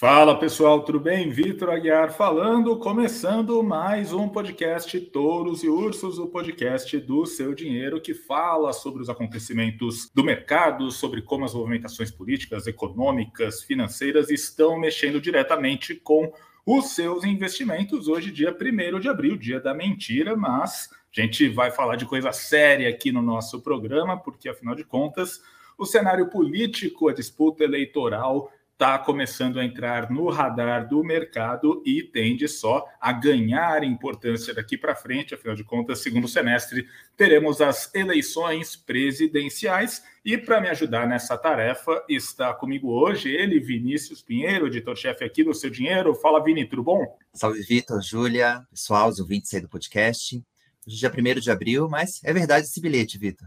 [0.00, 1.28] Fala pessoal, tudo bem?
[1.28, 8.00] Vitor Aguiar falando, começando mais um podcast Touros e Ursos, o podcast do seu dinheiro
[8.00, 14.80] que fala sobre os acontecimentos do mercado, sobre como as movimentações políticas, econômicas, financeiras estão
[14.80, 16.32] mexendo diretamente com
[16.64, 18.08] os seus investimentos.
[18.08, 22.32] Hoje, dia 1 de abril, dia da mentira, mas a gente vai falar de coisa
[22.32, 25.42] séria aqui no nosso programa, porque afinal de contas,
[25.76, 32.02] o cenário político, a disputa eleitoral está começando a entrar no radar do mercado e
[32.02, 35.34] tende só a ganhar importância daqui para frente.
[35.34, 40.02] Afinal de contas, segundo semestre, teremos as eleições presidenciais.
[40.24, 45.52] E para me ajudar nessa tarefa, está comigo hoje ele, Vinícius Pinheiro, editor-chefe aqui do
[45.52, 46.14] Seu Dinheiro.
[46.14, 47.04] Fala, Vini, tudo bom?
[47.34, 50.42] Salve, Vitor, Júlia, pessoal, os ouvintes aí do podcast.
[50.86, 53.46] Hoje é dia 1 de abril, mas é verdade esse bilhete, Vitor.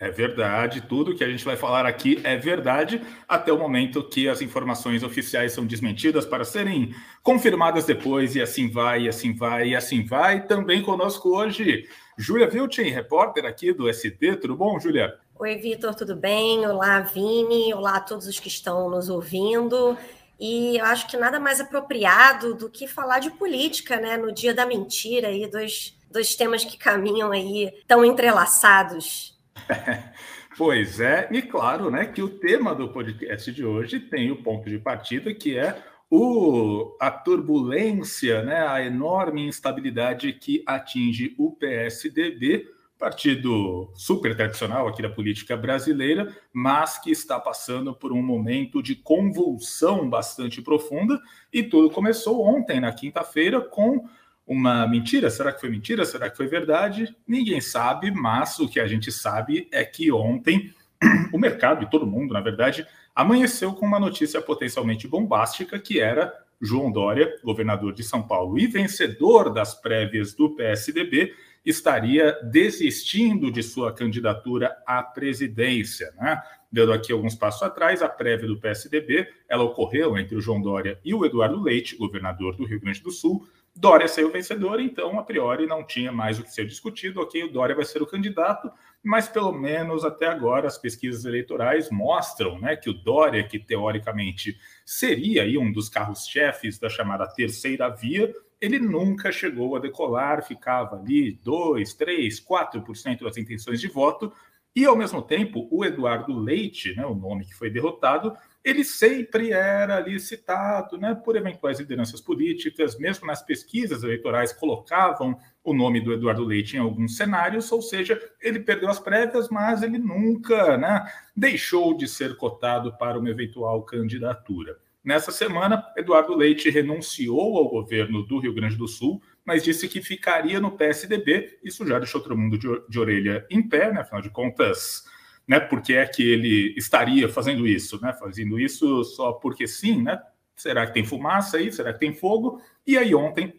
[0.00, 4.28] É verdade, tudo que a gente vai falar aqui é verdade, até o momento que
[4.28, 9.68] as informações oficiais são desmentidas para serem confirmadas depois, e assim vai, e assim vai,
[9.68, 10.46] e assim vai.
[10.46, 14.36] Também conosco hoje, Júlia Vilchen, repórter aqui do ST.
[14.40, 15.16] Tudo bom, Júlia?
[15.38, 16.66] Oi, Vitor, tudo bem?
[16.66, 19.96] Olá, Vini, olá a todos os que estão nos ouvindo.
[20.38, 24.16] E eu acho que nada mais apropriado do que falar de política, né?
[24.16, 29.33] No dia da mentira, aí, dois, dois temas que caminham aí tão entrelaçados.
[30.56, 34.70] Pois é, e claro, né, que o tema do podcast de hoje tem o ponto
[34.70, 35.76] de partida que é
[36.08, 45.02] o, a turbulência, né, a enorme instabilidade que atinge o PSDB, partido super tradicional aqui
[45.02, 51.20] da política brasileira, mas que está passando por um momento de convulsão bastante profunda,
[51.52, 54.08] e tudo começou ontem, na quinta-feira, com
[54.46, 55.30] uma mentira?
[55.30, 56.04] Será que foi mentira?
[56.04, 57.14] Será que foi verdade?
[57.26, 60.72] Ninguém sabe, mas o que a gente sabe é que ontem
[61.32, 66.32] o mercado e todo mundo, na verdade, amanheceu com uma notícia potencialmente bombástica que era
[66.60, 71.34] João Dória, governador de São Paulo e vencedor das prévias do PSDB,
[71.64, 76.12] estaria desistindo de sua candidatura à presidência.
[76.16, 76.40] Né?
[76.70, 80.98] Dando aqui alguns passos atrás, a prévia do PSDB, ela ocorreu entre o João Dória
[81.04, 83.46] e o Eduardo Leite, governador do Rio Grande do Sul,
[83.76, 87.20] Dória saiu vencedor, então, a priori, não tinha mais o que ser discutido.
[87.20, 88.70] Ok, o Dória vai ser o candidato,
[89.02, 94.56] mas pelo menos até agora as pesquisas eleitorais mostram né, que o Dória, que teoricamente
[94.86, 100.96] seria aí um dos carros-chefes da chamada terceira via, ele nunca chegou a decolar, ficava
[100.96, 104.32] ali 2, 3, 4% das intenções de voto,
[104.74, 109.52] e ao mesmo tempo o Eduardo Leite, né, o nome que foi derrotado, ele sempre
[109.52, 116.00] era ali citado né, por eventuais lideranças políticas, mesmo nas pesquisas eleitorais colocavam o nome
[116.00, 120.78] do Eduardo Leite em alguns cenários, ou seja, ele perdeu as prévias, mas ele nunca
[120.78, 121.04] né,
[121.36, 124.78] deixou de ser cotado para uma eventual candidatura.
[125.04, 130.00] Nessa semana, Eduardo Leite renunciou ao governo do Rio Grande do Sul, mas disse que
[130.00, 131.58] ficaria no PSDB.
[131.62, 134.00] Isso já deixou todo mundo de, de orelha em pé, né?
[134.00, 135.04] afinal de contas
[135.46, 135.60] né?
[135.60, 138.12] Por que é que ele estaria fazendo isso, né?
[138.12, 140.20] Fazendo isso só porque sim, né?
[140.56, 141.72] Será que tem fumaça aí?
[141.72, 142.60] Será que tem fogo?
[142.86, 143.54] E aí ontem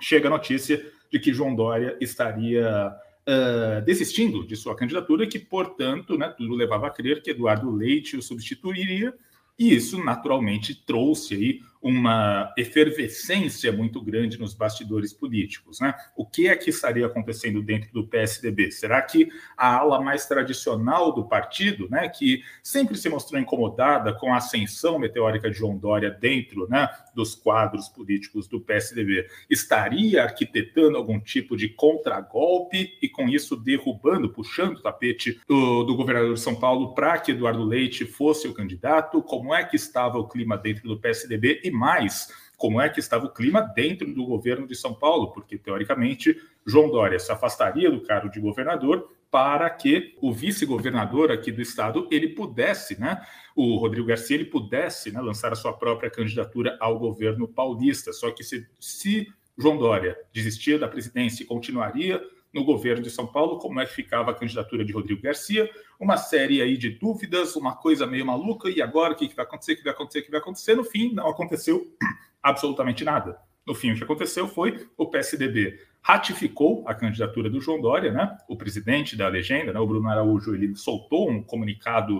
[0.00, 2.92] chega a notícia de que João Dória estaria
[3.28, 6.32] uh, desistindo de sua candidatura, que portanto, né?
[6.36, 9.14] Tudo levava a crer que Eduardo Leite o substituiria.
[9.58, 15.80] E isso naturalmente trouxe aí uma efervescência muito grande nos bastidores políticos.
[15.80, 15.94] Né?
[16.16, 18.70] O que é que estaria acontecendo dentro do PSDB?
[18.70, 24.32] Será que a ala mais tradicional do partido, né, que sempre se mostrou incomodada com
[24.32, 30.96] a ascensão meteórica de João Dória dentro né, dos quadros políticos do PSDB, estaria arquitetando
[30.96, 36.40] algum tipo de contragolpe e, com isso, derrubando, puxando o tapete do, do governador de
[36.40, 39.22] São Paulo para que Eduardo Leite fosse o candidato?
[39.22, 41.60] Como é que estava o clima dentro do PSDB?
[41.68, 45.56] E mais como é que estava o clima dentro do governo de São Paulo, porque
[45.56, 46.36] teoricamente
[46.66, 52.08] João Dória se afastaria do cargo de governador para que o vice-governador aqui do estado
[52.10, 53.24] ele pudesse, né,
[53.54, 58.12] o Rodrigo Garcia ele pudesse, né, lançar a sua própria candidatura ao governo paulista.
[58.12, 62.20] Só que se, se João Dória desistia da presidência e continuaria
[62.52, 66.16] no governo de São Paulo, como é que ficava a candidatura de Rodrigo Garcia, uma
[66.16, 69.76] série aí de dúvidas, uma coisa meio maluca, e agora o que vai acontecer, o
[69.76, 70.74] que vai acontecer, o que vai acontecer?
[70.74, 71.86] No fim, não aconteceu
[72.42, 73.38] absolutamente nada.
[73.66, 78.36] No fim, o que aconteceu foi o PSDB ratificou a candidatura do João Dória, né?
[78.48, 82.18] O presidente da legenda, né, o Bruno Araújo, ele soltou um comunicado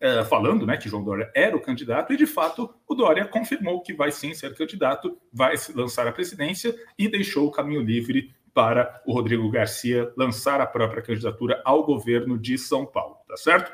[0.00, 3.80] uh, falando, né, que João Dória era o candidato e de fato o Dória confirmou
[3.82, 9.02] que vai sim ser candidato, vai lançar à presidência e deixou o caminho livre para
[9.06, 13.72] o Rodrigo Garcia lançar a própria candidatura ao governo de São Paulo, tá certo?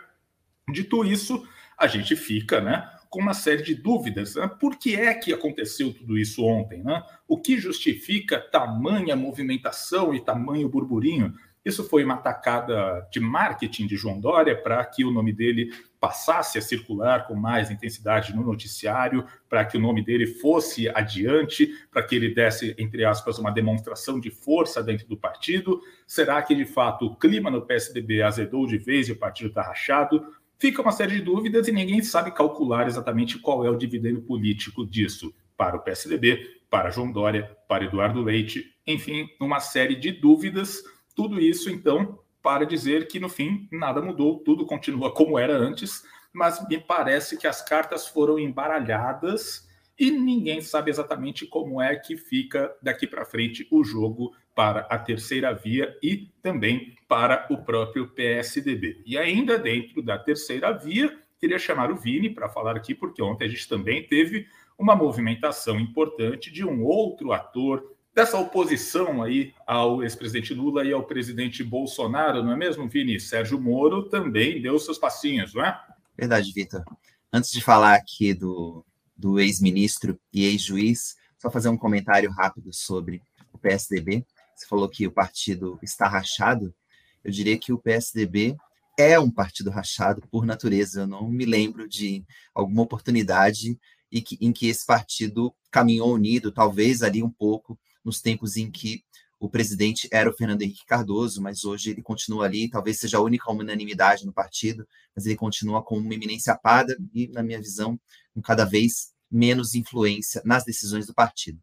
[0.70, 1.46] Dito isso,
[1.78, 4.34] a gente fica, né, com uma série de dúvidas.
[4.34, 4.48] Né?
[4.60, 6.82] Por que é que aconteceu tudo isso ontem?
[6.82, 7.02] Né?
[7.26, 11.34] O que justifica tamanha movimentação e tamanho burburinho?
[11.64, 15.70] Isso foi uma atacada de marketing de João Dória para que o nome dele
[16.06, 21.68] passasse a circular com mais intensidade no noticiário, para que o nome dele fosse adiante,
[21.90, 25.80] para que ele desse, entre aspas, uma demonstração de força dentro do partido?
[26.06, 29.62] Será que, de fato, o clima no PSDB azedou de vez e o partido está
[29.62, 30.24] rachado?
[30.60, 34.86] Fica uma série de dúvidas e ninguém sabe calcular exatamente qual é o dividendo político
[34.86, 40.84] disso para o PSDB, para João Dória, para Eduardo Leite, enfim, uma série de dúvidas
[41.16, 46.04] tudo isso, então, para dizer que, no fim, nada mudou, tudo continua como era antes,
[46.32, 52.16] mas me parece que as cartas foram embaralhadas e ninguém sabe exatamente como é que
[52.16, 58.06] fica daqui para frente o jogo para a terceira via e também para o próprio
[58.10, 59.02] PSDB.
[59.04, 63.46] E ainda dentro da terceira via, queria chamar o Vini para falar aqui, porque ontem
[63.46, 64.46] a gente também teve
[64.78, 71.04] uma movimentação importante de um outro ator dessa oposição aí ao ex-presidente Lula e ao
[71.04, 73.20] presidente Bolsonaro, não é mesmo, Vini?
[73.20, 75.78] Sérgio Moro também deu seus passinhos, não é?
[76.16, 76.82] Verdade, Vitor.
[77.30, 78.82] Antes de falar aqui do,
[79.14, 83.20] do ex-ministro e ex-juiz, só fazer um comentário rápido sobre
[83.52, 84.24] o PSDB.
[84.54, 86.74] Você falou que o partido está rachado.
[87.22, 88.56] Eu diria que o PSDB
[88.98, 91.02] é um partido rachado por natureza.
[91.02, 92.24] Eu não me lembro de
[92.54, 93.78] alguma oportunidade
[94.10, 98.70] em que, em que esse partido caminhou unido, talvez ali um pouco nos tempos em
[98.70, 99.04] que
[99.38, 103.20] o presidente era o Fernando Henrique Cardoso, mas hoje ele continua ali, talvez seja a
[103.20, 108.00] única unanimidade no partido, mas ele continua com uma eminência apada e, na minha visão,
[108.32, 111.60] com cada vez menos influência nas decisões do partido.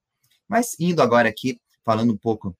[0.47, 2.55] Mas indo agora aqui, falando um pouco,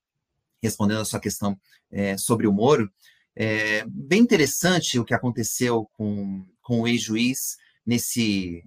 [0.62, 1.59] respondendo a sua questão
[1.91, 2.89] é, sobre o Moro,
[3.36, 8.63] é bem interessante o que aconteceu com, com o ex-juiz nesse,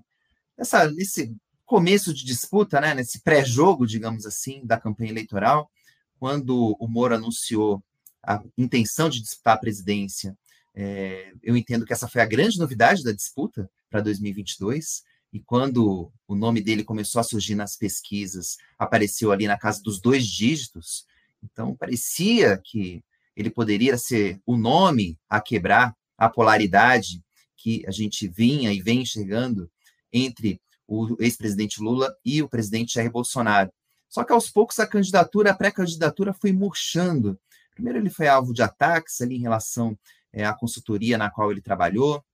[0.58, 1.34] nessa, nesse
[1.66, 5.70] começo de disputa, né, nesse pré-jogo, digamos assim, da campanha eleitoral,
[6.18, 7.82] quando o Moro anunciou
[8.24, 10.36] a intenção de disputar a presidência,
[10.74, 15.02] é, eu entendo que essa foi a grande novidade da disputa para 2022.
[15.32, 20.00] E quando o nome dele começou a surgir nas pesquisas, apareceu ali na casa dos
[20.00, 21.04] dois dígitos,
[21.42, 23.02] então parecia que
[23.36, 27.22] ele poderia ser o nome a quebrar a polaridade
[27.56, 29.70] que a gente vinha e vem enxergando
[30.12, 33.72] entre o ex-presidente Lula e o presidente Jair Bolsonaro.
[34.08, 37.38] Só que aos poucos a candidatura, a pré-candidatura foi murchando.
[37.74, 39.98] Primeiro ele foi alvo de ataques ali em relação
[40.32, 42.24] é, à consultoria na qual ele trabalhou,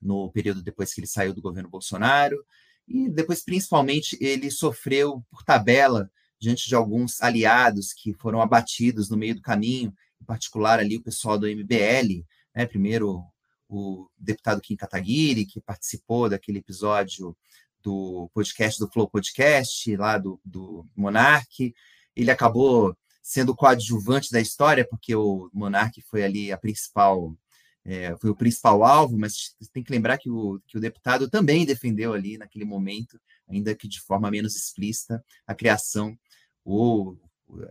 [0.00, 2.44] no período depois que ele saiu do governo Bolsonaro,
[2.86, 9.16] e depois, principalmente, ele sofreu por tabela diante de alguns aliados que foram abatidos no
[9.16, 12.24] meio do caminho, em particular ali o pessoal do MBL,
[12.54, 13.24] né, primeiro
[13.68, 17.34] o deputado Kim Kataguiri, que participou daquele episódio
[17.82, 21.74] do podcast do Flow Podcast, lá do, do Monark.
[22.14, 27.36] Ele acabou sendo coadjuvante da história, porque o Monark foi ali a principal,
[27.84, 31.64] é, foi o principal alvo, mas tem que lembrar que o, que o deputado também
[31.64, 36.18] defendeu ali naquele momento, ainda que de forma menos explícita, a criação
[36.64, 37.18] ou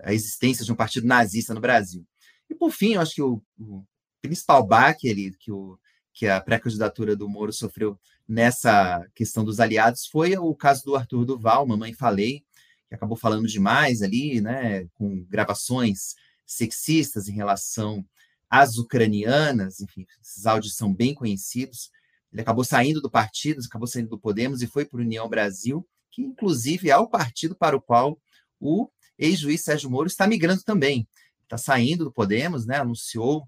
[0.03, 2.05] a existência de um partido nazista no Brasil.
[2.49, 3.83] E por fim, eu acho que o, o
[4.21, 5.77] principal baque ali que o
[6.13, 7.99] que a pré-candidatura do Moro sofreu
[8.31, 12.45] nessa questão dos aliados foi o caso do Arthur Duval, Mamãe Falei,
[12.87, 16.15] que acabou falando demais ali, né, com gravações
[16.45, 18.05] sexistas em relação
[18.49, 21.91] às ucranianas, enfim, esses áudios são bem conhecidos.
[22.31, 25.85] Ele acabou saindo do partido, acabou saindo do Podemos e foi para o União Brasil,
[26.09, 28.17] que inclusive é o partido para o qual
[28.61, 31.05] o ex-juiz Sérgio Moro está migrando também.
[31.43, 33.45] Está saindo do Podemos, né, anunciou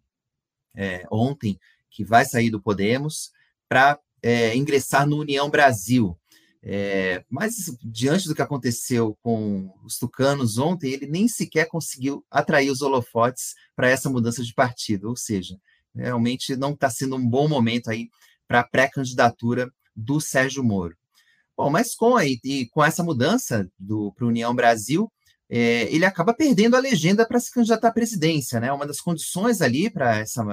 [0.76, 1.58] é, ontem
[1.90, 3.32] que vai sair do Podemos
[3.70, 6.18] para é, ingressar no União Brasil.
[6.66, 12.72] É, mas diante do que aconteceu com os tucanos ontem, ele nem sequer conseguiu atrair
[12.72, 15.58] os holofotes para essa mudança de partido, ou seja,
[15.94, 18.10] realmente não está sendo um bom momento aí
[18.48, 20.96] para a pré-candidatura do Sérgio Moro.
[21.56, 22.40] Bom, mas com, aí,
[22.72, 23.70] com essa mudança
[24.16, 25.12] para o União Brasil,
[25.50, 28.60] é, ele acaba perdendo a legenda para se candidatar à presidência.
[28.60, 28.72] Né?
[28.72, 30.44] Uma das condições ali para essa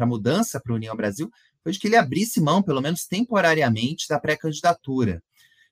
[0.00, 1.30] mudança para a União Brasil
[1.62, 5.22] foi de que ele abrisse mão, pelo menos temporariamente, da pré-candidatura.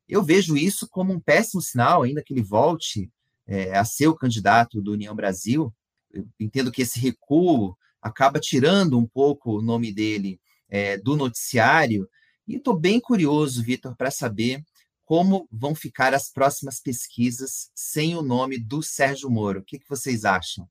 [0.09, 3.11] Eu vejo isso como um péssimo sinal, ainda que ele volte
[3.47, 5.73] é, a ser o candidato do União Brasil.
[6.13, 12.09] Eu entendo que esse recuo acaba tirando um pouco o nome dele é, do noticiário.
[12.47, 14.63] E estou bem curioso, Vitor, para saber
[15.05, 19.61] como vão ficar as próximas pesquisas sem o nome do Sérgio Moro.
[19.61, 20.65] O que, que vocês acham?
[20.65, 20.69] O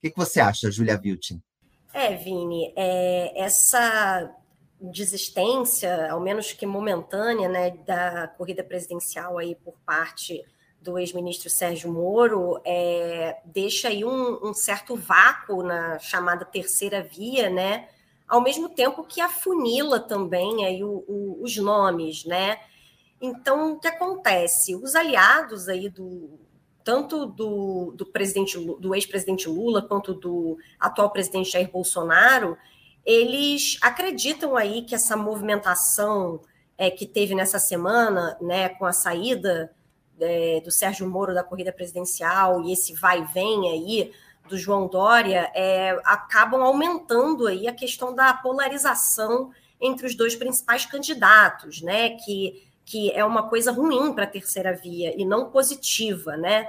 [0.00, 1.42] que, que você acha, Julia Viltin?
[1.92, 4.34] É, Vini, é, essa
[4.90, 10.42] desistência, ao menos que momentânea, né, da corrida presidencial aí por parte
[10.80, 17.48] do ex-ministro Sérgio Moro é, deixa aí um, um, certo vácuo na chamada terceira via,
[17.48, 17.88] né?
[18.26, 22.58] Ao mesmo tempo que afunila também aí o, o, os nomes, né?
[23.20, 24.74] Então, o que acontece?
[24.74, 26.40] Os aliados aí do
[26.82, 32.58] tanto do, do presidente do ex-presidente Lula quanto do atual presidente Jair Bolsonaro,
[33.04, 36.40] eles acreditam aí que essa movimentação
[36.78, 39.72] é, que teve nessa semana, né, com a saída
[40.20, 44.12] é, do Sérgio Moro da corrida presidencial e esse vai e vem aí
[44.48, 50.86] do João Dória, é, acabam aumentando aí a questão da polarização entre os dois principais
[50.86, 56.36] candidatos, né, que, que é uma coisa ruim para a terceira via e não positiva,
[56.36, 56.68] né,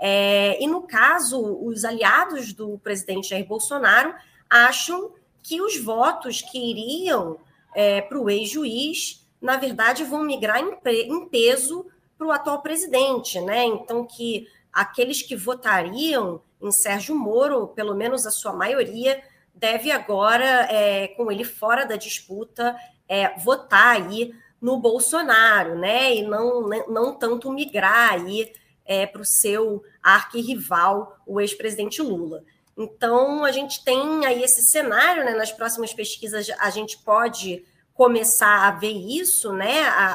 [0.00, 4.14] é, e no caso, os aliados do presidente Jair Bolsonaro
[4.48, 7.38] acham que os votos que iriam
[7.74, 11.86] é, para o ex-juiz, na verdade, vão migrar em, em peso
[12.18, 13.64] para o atual presidente, né?
[13.64, 19.22] Então, que aqueles que votariam em Sérgio Moro, pelo menos a sua maioria,
[19.54, 22.76] deve agora, é, com ele fora da disputa,
[23.08, 26.14] é, votar aí no Bolsonaro, né?
[26.14, 28.52] E não, não tanto migrar aí
[28.84, 32.44] é, para o seu arquirrival, o ex-presidente Lula.
[32.76, 35.34] Então, a gente tem aí esse cenário, né?
[35.34, 39.82] Nas próximas pesquisas, a gente pode começar a ver isso, né?
[39.82, 40.06] A,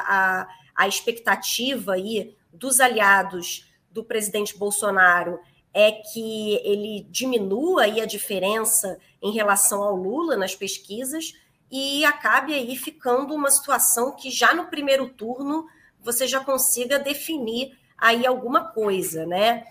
[0.42, 5.38] a, a expectativa aí dos aliados do presidente Bolsonaro
[5.72, 11.34] é que ele diminua aí a diferença em relação ao Lula nas pesquisas
[11.70, 15.66] e acabe aí ficando uma situação que já no primeiro turno
[16.00, 19.64] você já consiga definir aí alguma coisa, né?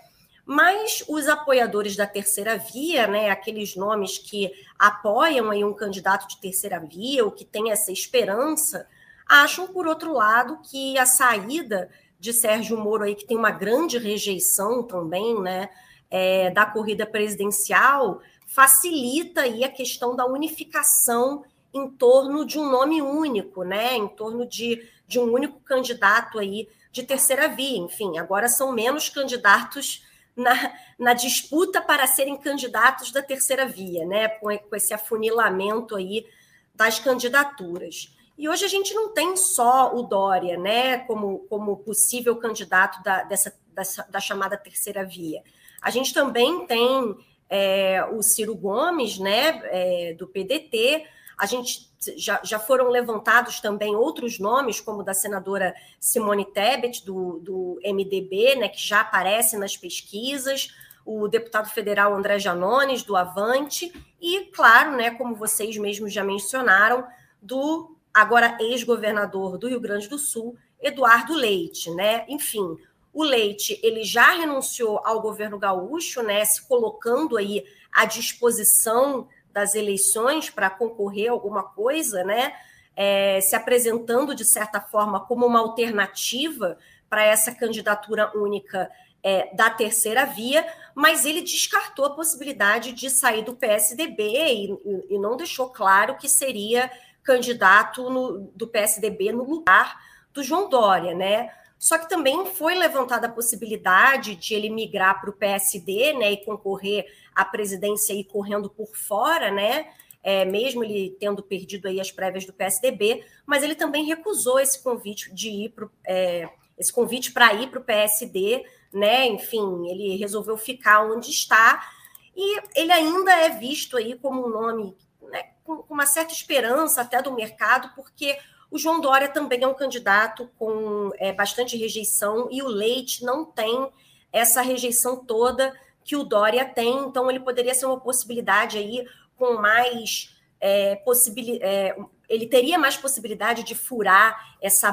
[0.45, 6.37] Mas os apoiadores da terceira via, né, aqueles nomes que apoiam aí um candidato de
[6.37, 8.87] terceira via ou que tem essa esperança,
[9.27, 13.97] acham, por outro lado, que a saída de Sérgio Moro aí, que tem uma grande
[13.97, 15.69] rejeição também, né,
[16.11, 23.01] é, da corrida presidencial, facilita aí a questão da unificação em torno de um nome
[23.01, 27.79] único, né, em torno de, de um único candidato aí de terceira via.
[27.79, 34.27] Enfim, agora são menos candidatos na, na, disputa para serem candidatos da terceira via, né?
[34.27, 36.25] Com, com, esse afunilamento aí
[36.73, 38.13] das candidaturas.
[38.37, 43.23] E hoje a gente não tem só o Dória, né, como, como possível candidato da,
[43.23, 45.41] dessa, dessa, da chamada terceira via.
[45.81, 47.15] A gente também tem
[47.49, 51.05] é, o Ciro Gomes, né, é, do PDT,
[51.37, 57.39] a gente já, já foram levantados também outros nomes, como da senadora Simone Tebet, do,
[57.39, 60.69] do MDB, né, que já aparece nas pesquisas,
[61.05, 67.05] o deputado federal André Janones, do Avante, e, claro, né, como vocês mesmos já mencionaram,
[67.41, 72.25] do agora ex-governador do Rio Grande do Sul, Eduardo Leite, né?
[72.29, 72.77] Enfim,
[73.13, 76.43] o Leite ele já renunciou ao governo gaúcho, né?
[76.45, 82.53] Se colocando aí à disposição das eleições para concorrer a alguma coisa, né?
[82.93, 86.77] É, se apresentando de certa forma como uma alternativa
[87.09, 88.91] para essa candidatura única
[89.24, 95.17] é, da terceira via, mas ele descartou a possibilidade de sair do PSDB e, e
[95.17, 96.91] não deixou claro que seria
[97.24, 99.97] candidato no, do PSDB no lugar
[100.33, 101.50] do João Dória, né?
[101.79, 106.45] Só que também foi levantada a possibilidade de ele migrar para o PSD, né, e
[106.45, 109.89] concorrer à presidência e correndo por fora, né?
[110.23, 114.81] É, mesmo ele tendo perdido aí as prévias do PSDB, mas ele também recusou esse
[114.81, 119.27] convite de ir para é, esse convite para ir para o PSD, né?
[119.27, 121.87] Enfim, ele resolveu ficar onde está
[122.35, 127.21] e ele ainda é visto aí como um nome né, com uma certa esperança até
[127.21, 128.37] do mercado, porque
[128.69, 133.45] o João Dória também é um candidato com é, bastante rejeição e o Leite não
[133.45, 133.89] tem
[134.33, 135.73] essa rejeição toda
[136.05, 141.63] que o Dória tem, então ele poderia ser uma possibilidade aí com mais é, possibilidade.
[141.63, 141.97] É,
[142.29, 144.91] ele teria mais possibilidade de furar essa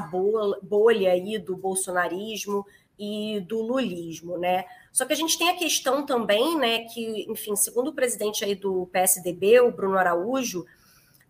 [0.62, 2.66] bolha, aí do bolsonarismo
[2.99, 4.64] e do lulismo, né?
[4.90, 8.54] Só que a gente tem a questão também, né, que, enfim, segundo o presidente aí
[8.54, 10.66] do PSDB, o Bruno Araújo,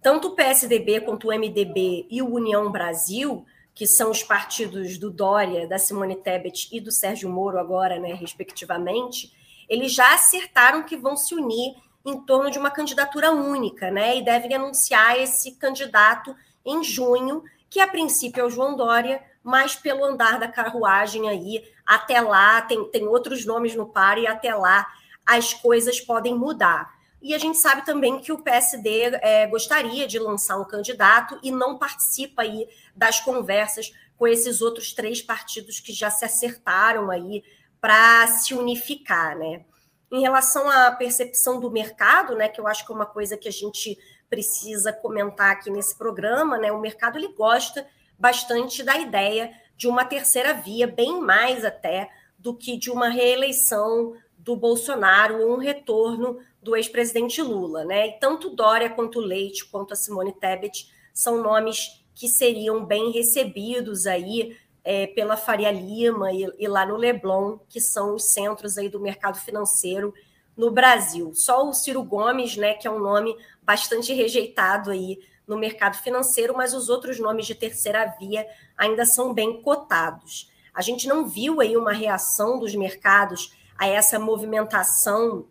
[0.02, 5.10] tanto o PSDB quanto o MDB e o União Brasil, que são os partidos do
[5.10, 9.32] Dória, da Simone Tebet e do Sérgio Moro agora, né, respectivamente,
[9.72, 11.74] eles já acertaram que vão se unir
[12.04, 17.80] em torno de uma candidatura única, né, e devem anunciar esse candidato em junho, que
[17.80, 22.84] a princípio é o João Dória, mas pelo andar da carruagem aí, até lá, tem,
[22.90, 24.86] tem outros nomes no par e até lá
[25.24, 26.92] as coisas podem mudar.
[27.22, 31.50] E a gente sabe também que o PSD é, gostaria de lançar um candidato e
[31.50, 37.42] não participa aí das conversas com esses outros três partidos que já se acertaram aí
[37.82, 39.64] para se unificar, né?
[40.10, 43.48] Em relação à percepção do mercado, né, que eu acho que é uma coisa que
[43.48, 43.98] a gente
[44.30, 46.70] precisa comentar aqui nesse programa, né?
[46.70, 47.84] O mercado ele gosta
[48.16, 52.08] bastante da ideia de uma terceira via, bem mais até
[52.38, 58.06] do que de uma reeleição do Bolsonaro ou um retorno do ex-presidente Lula, né?
[58.06, 64.06] E tanto Dória quanto Leite, quanto a Simone Tebet são nomes que seriam bem recebidos
[64.06, 68.88] aí é, pela Faria Lima e, e, lá no Leblon, que são os centros aí
[68.88, 70.12] do mercado financeiro
[70.56, 71.32] no Brasil.
[71.34, 76.54] Só o Ciro Gomes, né, que é um nome bastante rejeitado aí no mercado financeiro,
[76.56, 78.46] mas os outros nomes de terceira via
[78.76, 80.50] ainda são bem cotados.
[80.74, 85.46] A gente não viu aí uma reação dos mercados a essa movimentação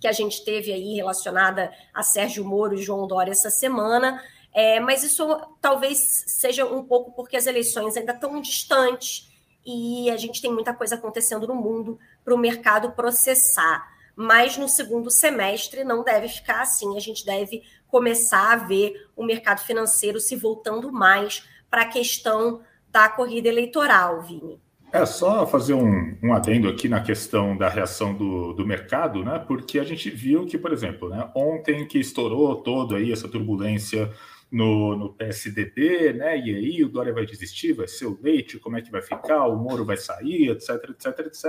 [0.00, 4.22] que a gente teve aí relacionada a Sérgio Moro e João Dória essa semana,
[4.56, 5.22] é, mas isso
[5.60, 9.30] talvez seja um pouco porque as eleições ainda estão distantes
[9.66, 13.86] e a gente tem muita coisa acontecendo no mundo para o mercado processar.
[14.16, 19.26] Mas no segundo semestre não deve ficar assim, a gente deve começar a ver o
[19.26, 24.58] mercado financeiro se voltando mais para a questão da corrida eleitoral, Vini.
[24.90, 29.38] É só fazer um, um adendo aqui na questão da reação do, do mercado, né?
[29.38, 34.10] Porque a gente viu que, por exemplo, né, ontem que estourou toda aí essa turbulência
[34.50, 36.38] no, no PSDB, né?
[36.38, 39.46] E aí o Dória vai desistir, vai ser o leite, como é que vai ficar,
[39.46, 41.44] o Moro vai sair, etc, etc, etc.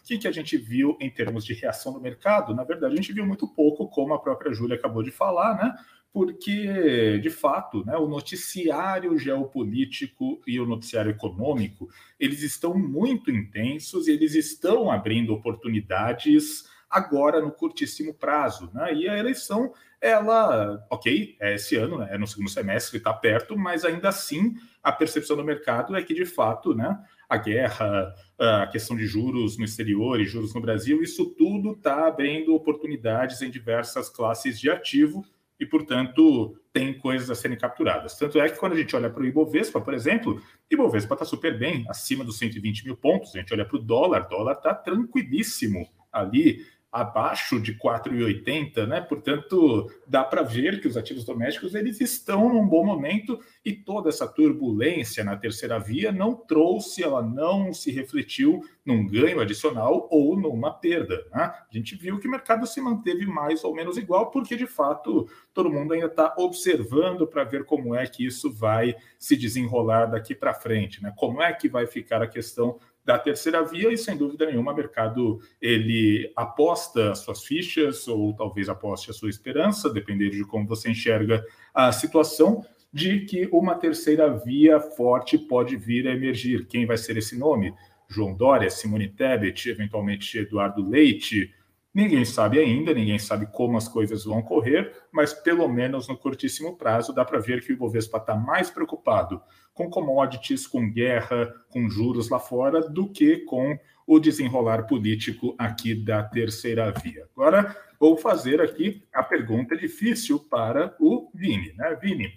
[0.00, 2.54] O que, que a gente viu em termos de reação do mercado?
[2.54, 5.74] Na verdade, a gente viu muito pouco, como a própria Júlia acabou de falar, né?
[6.14, 11.88] porque, de fato, né, o noticiário geopolítico e o noticiário econômico,
[12.20, 18.70] eles estão muito intensos e eles estão abrindo oportunidades agora no curtíssimo prazo.
[18.72, 18.94] Né?
[18.94, 19.72] E a eleição,
[20.04, 24.54] ela, ok, é esse ano, né, é no segundo semestre, está perto, mas ainda assim
[24.82, 29.56] a percepção do mercado é que, de fato, né, a guerra, a questão de juros
[29.56, 34.68] no exterior e juros no Brasil, isso tudo está abrindo oportunidades em diversas classes de
[34.68, 35.24] ativo
[35.58, 38.18] e, portanto, tem coisas a serem capturadas.
[38.18, 40.38] Tanto é que quando a gente olha para o Ibovespa, por exemplo,
[40.70, 43.34] Ibovespa está super bem, acima dos 120 mil pontos.
[43.34, 46.62] A gente olha para o dólar, dólar está tranquilíssimo ali
[46.94, 49.00] abaixo de 4,80, né?
[49.00, 54.10] Portanto, dá para ver que os ativos domésticos eles estão num bom momento e toda
[54.10, 60.38] essa turbulência na terceira via não trouxe, ela não se refletiu num ganho adicional ou
[60.38, 61.26] numa perda.
[61.32, 61.42] Né?
[61.42, 65.28] A gente viu que o mercado se manteve mais ou menos igual, porque de fato
[65.52, 70.32] todo mundo ainda está observando para ver como é que isso vai se desenrolar daqui
[70.32, 71.12] para frente, né?
[71.16, 74.76] Como é que vai ficar a questão da terceira via e sem dúvida nenhuma o
[74.76, 80.66] mercado ele aposta as suas fichas ou talvez aposte a sua esperança, dependendo de como
[80.66, 86.66] você enxerga a situação, de que uma terceira via forte pode vir a emergir.
[86.66, 87.74] Quem vai ser esse nome?
[88.08, 91.52] João Dória, Simone Tebet, eventualmente Eduardo Leite,
[91.94, 96.76] Ninguém sabe ainda, ninguém sabe como as coisas vão correr, mas pelo menos no curtíssimo
[96.76, 99.40] prazo dá para ver que o Ibovespa está mais preocupado
[99.72, 105.94] com commodities, com guerra, com juros lá fora, do que com o desenrolar político aqui
[105.94, 107.28] da terceira via.
[107.32, 111.72] Agora, vou fazer aqui a pergunta difícil para o Vini.
[111.74, 111.96] Né?
[112.02, 112.32] Vini,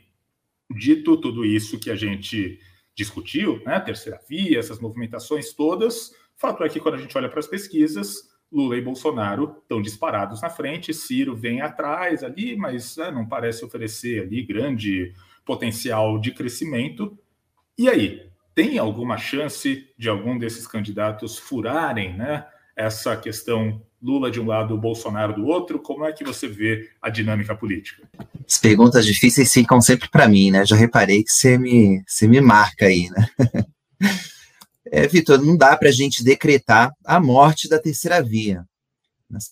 [0.70, 2.60] dito tudo isso que a gente
[2.96, 3.80] discutiu, né?
[3.80, 8.37] terceira via, essas movimentações todas, fato é que quando a gente olha para as pesquisas,
[8.52, 13.64] Lula e Bolsonaro estão disparados na frente, Ciro vem atrás ali, mas né, não parece
[13.66, 15.14] oferecer ali grande
[15.46, 17.18] potencial de crescimento.
[17.78, 24.40] E aí, tem alguma chance de algum desses candidatos furarem né, essa questão Lula de
[24.40, 25.80] um lado, Bolsonaro do outro?
[25.80, 28.08] Como é que você vê a dinâmica política?
[28.48, 30.66] As perguntas difíceis ficam sempre para mim, né?
[30.66, 33.28] Já reparei que você me, você me marca aí, né?
[34.92, 38.66] É, Vitor, não dá para a gente decretar a morte da terceira via.
[39.30, 39.52] Nas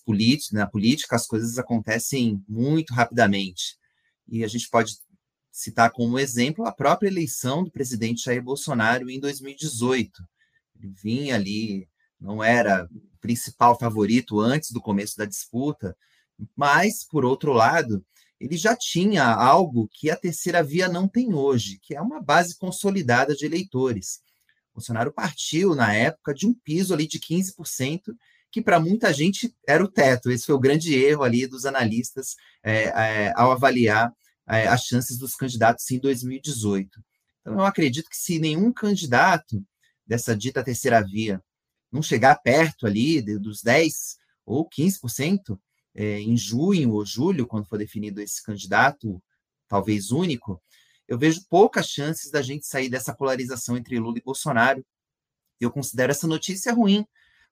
[0.52, 3.76] na política, as coisas acontecem muito rapidamente.
[4.28, 4.94] E a gente pode
[5.52, 10.22] citar como exemplo a própria eleição do presidente Jair Bolsonaro em 2018.
[10.78, 11.88] Ele vinha ali,
[12.20, 15.96] não era o principal favorito antes do começo da disputa,
[16.54, 18.04] mas, por outro lado,
[18.38, 22.56] ele já tinha algo que a terceira via não tem hoje, que é uma base
[22.58, 24.20] consolidada de eleitores.
[24.76, 28.14] Bolsonaro partiu, na época, de um piso ali de 15%,
[28.52, 30.30] que para muita gente era o teto.
[30.30, 34.12] Esse foi o grande erro ali dos analistas é, é, ao avaliar
[34.46, 37.00] é, as chances dos candidatos em 2018.
[37.40, 39.64] Então, eu acredito que se nenhum candidato
[40.06, 41.42] dessa dita terceira via
[41.90, 43.90] não chegar perto ali dos 10%
[44.44, 45.58] ou 15%,
[45.94, 49.22] é, em junho ou julho, quando for definido esse candidato,
[49.66, 50.62] talvez único,
[51.08, 54.84] eu vejo poucas chances da gente sair dessa polarização entre Lula e Bolsonaro.
[55.60, 57.06] Eu considero essa notícia ruim,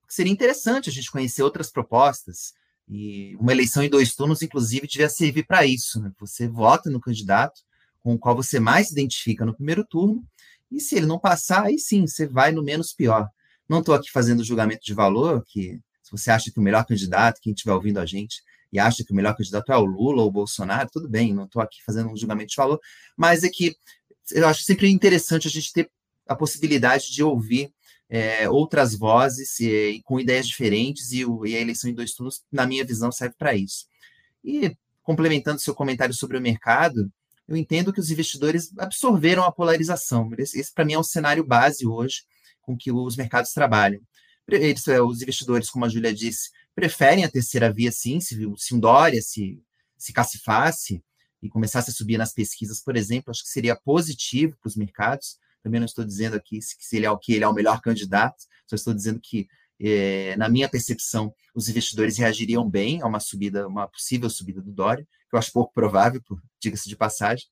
[0.09, 2.53] seria interessante a gente conhecer outras propostas.
[2.89, 6.01] E uma eleição em dois turnos, inclusive, devia servir para isso.
[6.01, 6.13] Né?
[6.21, 7.63] Você vota no candidato
[8.01, 10.23] com o qual você mais se identifica no primeiro turno,
[10.71, 13.29] e se ele não passar, aí sim, você vai no menos pior.
[13.67, 17.41] Não estou aqui fazendo julgamento de valor, que se você acha que o melhor candidato,
[17.41, 18.43] quem estiver ouvindo a gente,
[18.75, 21.45] e acha que o melhor candidato é o Lula ou o Bolsonaro, tudo bem, não
[21.45, 22.81] estou aqui fazendo um julgamento de valor,
[23.17, 23.77] mas é que
[24.33, 25.89] eu acho sempre interessante a gente ter
[26.27, 27.73] a possibilidade de ouvir
[28.09, 32.43] é, outras vozes e, com ideias diferentes, e, o, e, a eleição em dois turnos,
[32.51, 33.87] na minha visão, serve para isso.
[34.45, 37.09] E, complementando seu comentário sobre o mercado,
[37.47, 40.29] eu entendo que os investidores absorveram a polarização.
[40.37, 42.25] Esse, para mim, é o cenário base hoje
[42.61, 44.01] com que os mercados trabalham.
[44.49, 48.75] Eles, é, os investidores, como a Júlia disse, preferem a terceira via, sim, se, se
[48.75, 49.63] um Dória se,
[49.97, 51.03] se cacifasse
[51.43, 55.39] e começasse a subir nas pesquisas, por exemplo, acho que seria positivo para os mercados.
[55.63, 58.45] Também não estou dizendo aqui se ele é o que ele é o melhor candidato,
[58.67, 59.47] só estou dizendo que,
[59.81, 64.73] é, na minha percepção, os investidores reagiriam bem a uma subida, uma possível subida do
[64.73, 66.21] Dória, que eu acho pouco provável,
[66.61, 67.47] diga-se de passagem.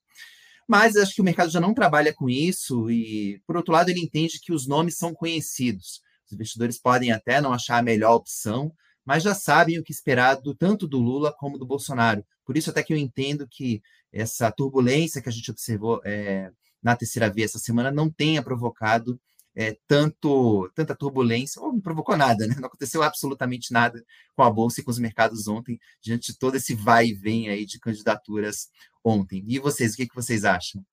[0.67, 3.99] Mas acho que o mercado já não trabalha com isso e, por outro lado, ele
[3.99, 6.01] entende que os nomes são conhecidos.
[6.25, 8.73] Os investidores podem até não achar a melhor opção,
[9.05, 12.25] mas já sabem o que esperar do, tanto do Lula como do Bolsonaro.
[12.45, 16.95] Por isso, até que eu entendo que essa turbulência que a gente observou é, na
[16.95, 19.19] terceira via essa semana não tenha provocado
[19.55, 22.55] é, tanto tanta turbulência, ou não provocou nada, né?
[22.57, 24.03] Não aconteceu absolutamente nada
[24.35, 27.49] com a Bolsa e com os mercados ontem, diante de todo esse vai e vem
[27.49, 28.69] aí de candidaturas
[29.03, 29.43] ontem.
[29.47, 30.83] E vocês, o que, que vocês acham?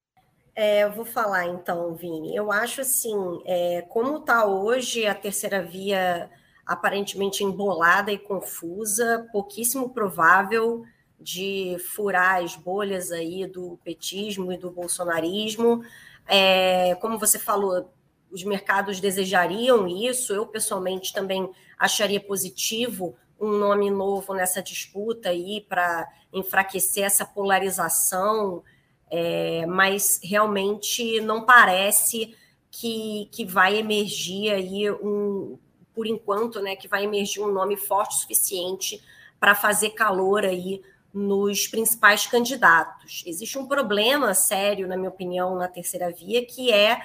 [0.54, 2.36] É, eu vou falar então, Vini.
[2.36, 3.14] Eu acho assim,
[3.46, 6.30] é, como está hoje a terceira via
[6.66, 10.84] aparentemente embolada e confusa, pouquíssimo provável
[11.18, 15.82] de furar as bolhas aí do petismo e do bolsonarismo.
[16.26, 17.92] É, como você falou,
[18.30, 20.32] os mercados desejariam isso.
[20.32, 28.62] Eu, pessoalmente, também acharia positivo um nome novo nessa disputa aí para enfraquecer essa polarização,
[29.10, 32.36] é, mas realmente não parece
[32.70, 35.58] que, que vai emergir aí um,
[36.00, 39.04] por enquanto, né, que vai emergir um nome forte o suficiente
[39.38, 40.80] para fazer calor aí
[41.12, 43.22] nos principais candidatos.
[43.26, 46.98] Existe um problema sério, na minha opinião, na terceira via, que é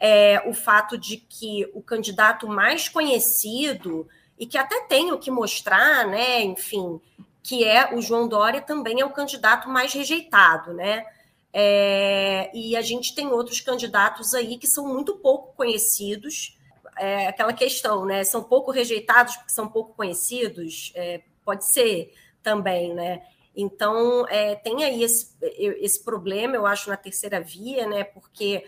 [0.00, 4.08] é, o fato de que o candidato mais conhecido
[4.38, 6.98] e que até tem o que mostrar, né, enfim,
[7.42, 11.04] que é o João Dória também é o candidato mais rejeitado, né?
[11.52, 16.57] É, e a gente tem outros candidatos aí que são muito pouco conhecidos.
[16.98, 18.24] É, aquela questão, né?
[18.24, 23.22] São pouco rejeitados porque são pouco conhecidos, é, pode ser também, né?
[23.54, 28.04] Então, é, tem aí esse, esse problema, eu acho, na terceira via, né?
[28.04, 28.64] Porque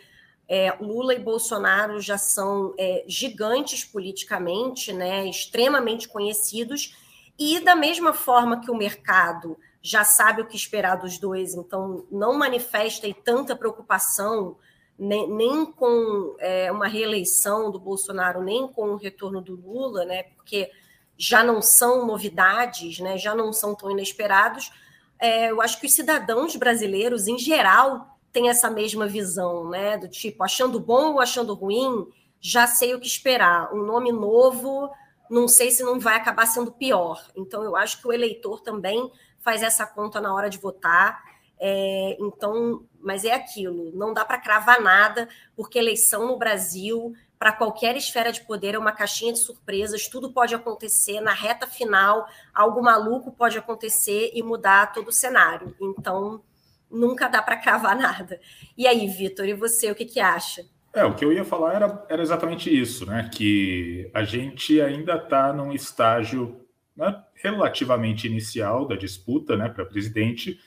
[0.50, 6.96] é, Lula e Bolsonaro já são é, gigantes politicamente, né, extremamente conhecidos,
[7.38, 12.04] e da mesma forma que o mercado já sabe o que esperar dos dois, então
[12.10, 14.56] não manifesta tanta preocupação
[15.00, 20.24] nem, nem com é, uma reeleição do Bolsonaro, nem com o retorno do Lula, né,
[20.36, 20.70] porque
[21.16, 24.70] já não são novidades, né, já não são tão inesperados.
[25.18, 29.98] É, eu acho que os cidadãos brasileiros, em geral, tem essa mesma visão, né?
[29.98, 32.06] Do tipo, achando bom ou achando ruim,
[32.40, 33.72] já sei o que esperar.
[33.74, 34.90] Um nome novo,
[35.28, 37.22] não sei se não vai acabar sendo pior.
[37.36, 39.10] Então, eu acho que o eleitor também
[39.40, 41.22] faz essa conta na hora de votar.
[41.58, 47.52] É, então, mas é aquilo, não dá para cravar nada, porque eleição no Brasil, para
[47.52, 52.28] qualquer esfera de poder, é uma caixinha de surpresas, tudo pode acontecer na reta final,
[52.54, 55.74] algo maluco pode acontecer e mudar todo o cenário.
[55.80, 56.42] Então,
[56.90, 58.40] nunca dá para cravar nada.
[58.76, 60.64] E aí, Vitor, e você, o que, que acha?
[60.92, 63.30] É, o que eu ia falar era, era exatamente isso, né?
[63.32, 66.60] Que a gente ainda está num estágio
[66.96, 70.58] né, relativamente inicial da disputa né, para presidente.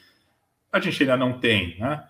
[0.71, 2.03] A gente ainda não tem né,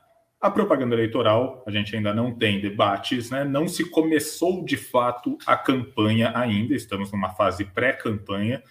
[0.44, 3.46] a propaganda eleitoral, a gente ainda não tem debates, né?
[3.46, 8.62] Não se começou de fato a campanha ainda, estamos numa fase pré-campanha.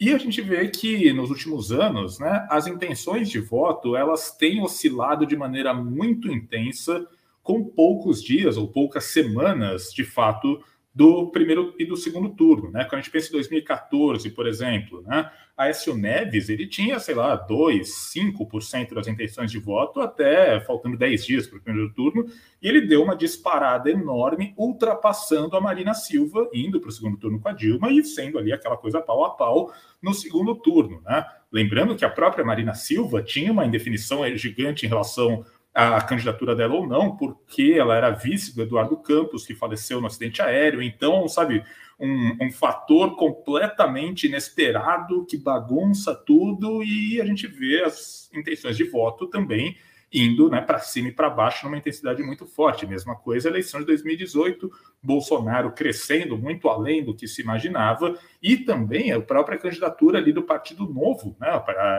[0.00, 4.62] E a gente vê que nos últimos anos, né, as intenções de voto elas têm
[4.62, 7.06] oscilado de maneira muito intensa,
[7.42, 10.64] com poucos dias ou poucas semanas, de fato,
[10.98, 12.82] do primeiro e do segundo turno, né?
[12.82, 15.30] Quando a gente pensa em 2014, por exemplo, né?
[15.56, 21.24] Aécio Neves, ele tinha, sei lá, 2, 5% das intenções de voto até faltando 10
[21.24, 22.26] dias para o primeiro turno,
[22.60, 27.38] e ele deu uma disparada enorme, ultrapassando a Marina Silva, indo para o segundo turno
[27.38, 31.24] com a Dilma e sendo ali aquela coisa pau a pau no segundo turno, né?
[31.52, 36.74] Lembrando que a própria Marina Silva tinha uma indefinição gigante em relação a candidatura dela
[36.74, 40.82] ou não, porque ela era vice do Eduardo Campos, que faleceu no acidente aéreo.
[40.82, 41.64] Então, sabe,
[42.00, 48.84] um, um, fator completamente inesperado que bagunça tudo e a gente vê as intenções de
[48.84, 49.76] voto também
[50.12, 52.86] indo né, para cima e para baixo numa intensidade muito forte.
[52.86, 54.70] Mesma coisa, eleição de 2018,
[55.02, 60.42] Bolsonaro crescendo muito além do que se imaginava, e também a própria candidatura ali do
[60.42, 61.48] Partido Novo, né,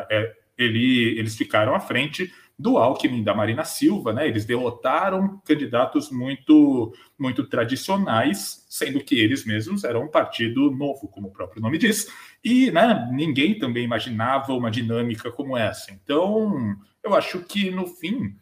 [0.10, 4.27] é, ele, eles ficaram à frente do Alckmin, da Marina Silva, né?
[4.27, 11.29] Eles derrotaram candidatos muito, muito tradicionais, sendo que eles mesmos eram um partido novo, como
[11.29, 12.11] o próprio nome diz,
[12.43, 15.93] e né, ninguém também imaginava uma dinâmica como essa.
[15.93, 18.35] Então, eu acho que no fim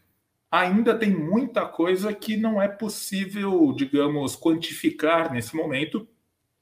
[0.49, 6.07] ainda tem muita coisa que não é possível, digamos, quantificar nesse momento,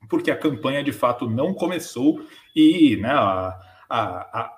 [0.09, 2.19] porque a campanha de fato não começou
[2.53, 3.57] e né, a,
[3.89, 3.99] a,
[4.41, 4.51] a,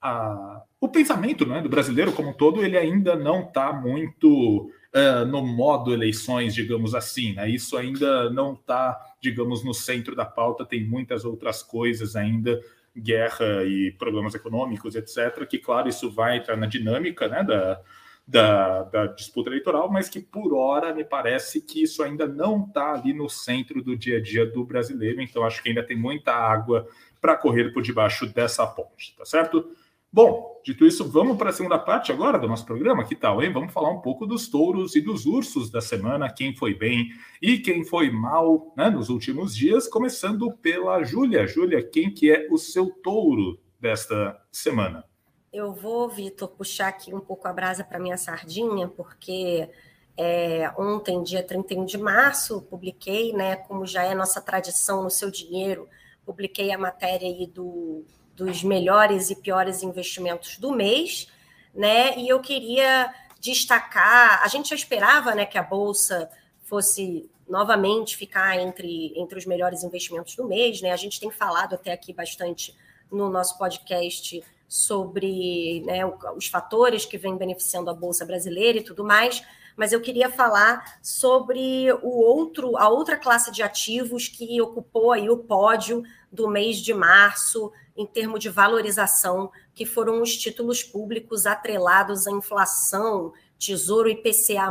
[0.00, 5.24] a o pensamento né, do brasileiro como um todo ele ainda não está muito uh,
[5.26, 7.32] no modo eleições, digamos assim.
[7.32, 7.48] Né?
[7.48, 10.62] Isso ainda não está, digamos, no centro da pauta.
[10.62, 12.60] Tem muitas outras coisas ainda,
[12.94, 15.46] guerra e problemas econômicos, etc.
[15.48, 17.80] Que, claro, isso vai entrar na dinâmica né, da,
[18.28, 22.92] da, da, disputa eleitoral, mas que por hora me parece que isso ainda não está
[22.92, 25.22] ali no centro do dia a dia do brasileiro.
[25.22, 26.86] Então, acho que ainda tem muita água
[27.22, 29.66] para correr por debaixo dessa ponte, tá certo?
[30.14, 33.04] Bom, dito isso, vamos para a segunda parte agora do nosso programa.
[33.04, 33.52] Que tal, hein?
[33.52, 37.08] Vamos falar um pouco dos touros e dos ursos da semana, quem foi bem
[37.42, 41.48] e quem foi mal né, nos últimos dias, começando pela Júlia.
[41.48, 45.04] Júlia, quem que é o seu touro desta semana?
[45.52, 49.68] Eu vou, Vitor, puxar aqui um pouco a brasa para minha sardinha, porque
[50.16, 55.28] é, ontem, dia 31 de março, publiquei, né, como já é nossa tradição no seu
[55.28, 55.88] dinheiro,
[56.24, 58.04] publiquei a matéria aí do
[58.36, 61.28] dos melhores e piores investimentos do mês,
[61.74, 62.16] né?
[62.18, 66.30] E eu queria destacar, a gente já esperava, né, que a bolsa
[66.62, 70.92] fosse novamente ficar entre, entre os melhores investimentos do mês, né?
[70.92, 72.74] A gente tem falado até aqui bastante
[73.10, 76.00] no nosso podcast sobre né,
[76.36, 79.42] os fatores que vêm beneficiando a bolsa brasileira e tudo mais,
[79.76, 85.28] mas eu queria falar sobre o outro, a outra classe de ativos que ocupou aí
[85.28, 86.02] o pódio
[86.34, 92.32] do mês de março, em termos de valorização, que foram os títulos públicos atrelados à
[92.32, 94.70] inflação, Tesouro IPCA,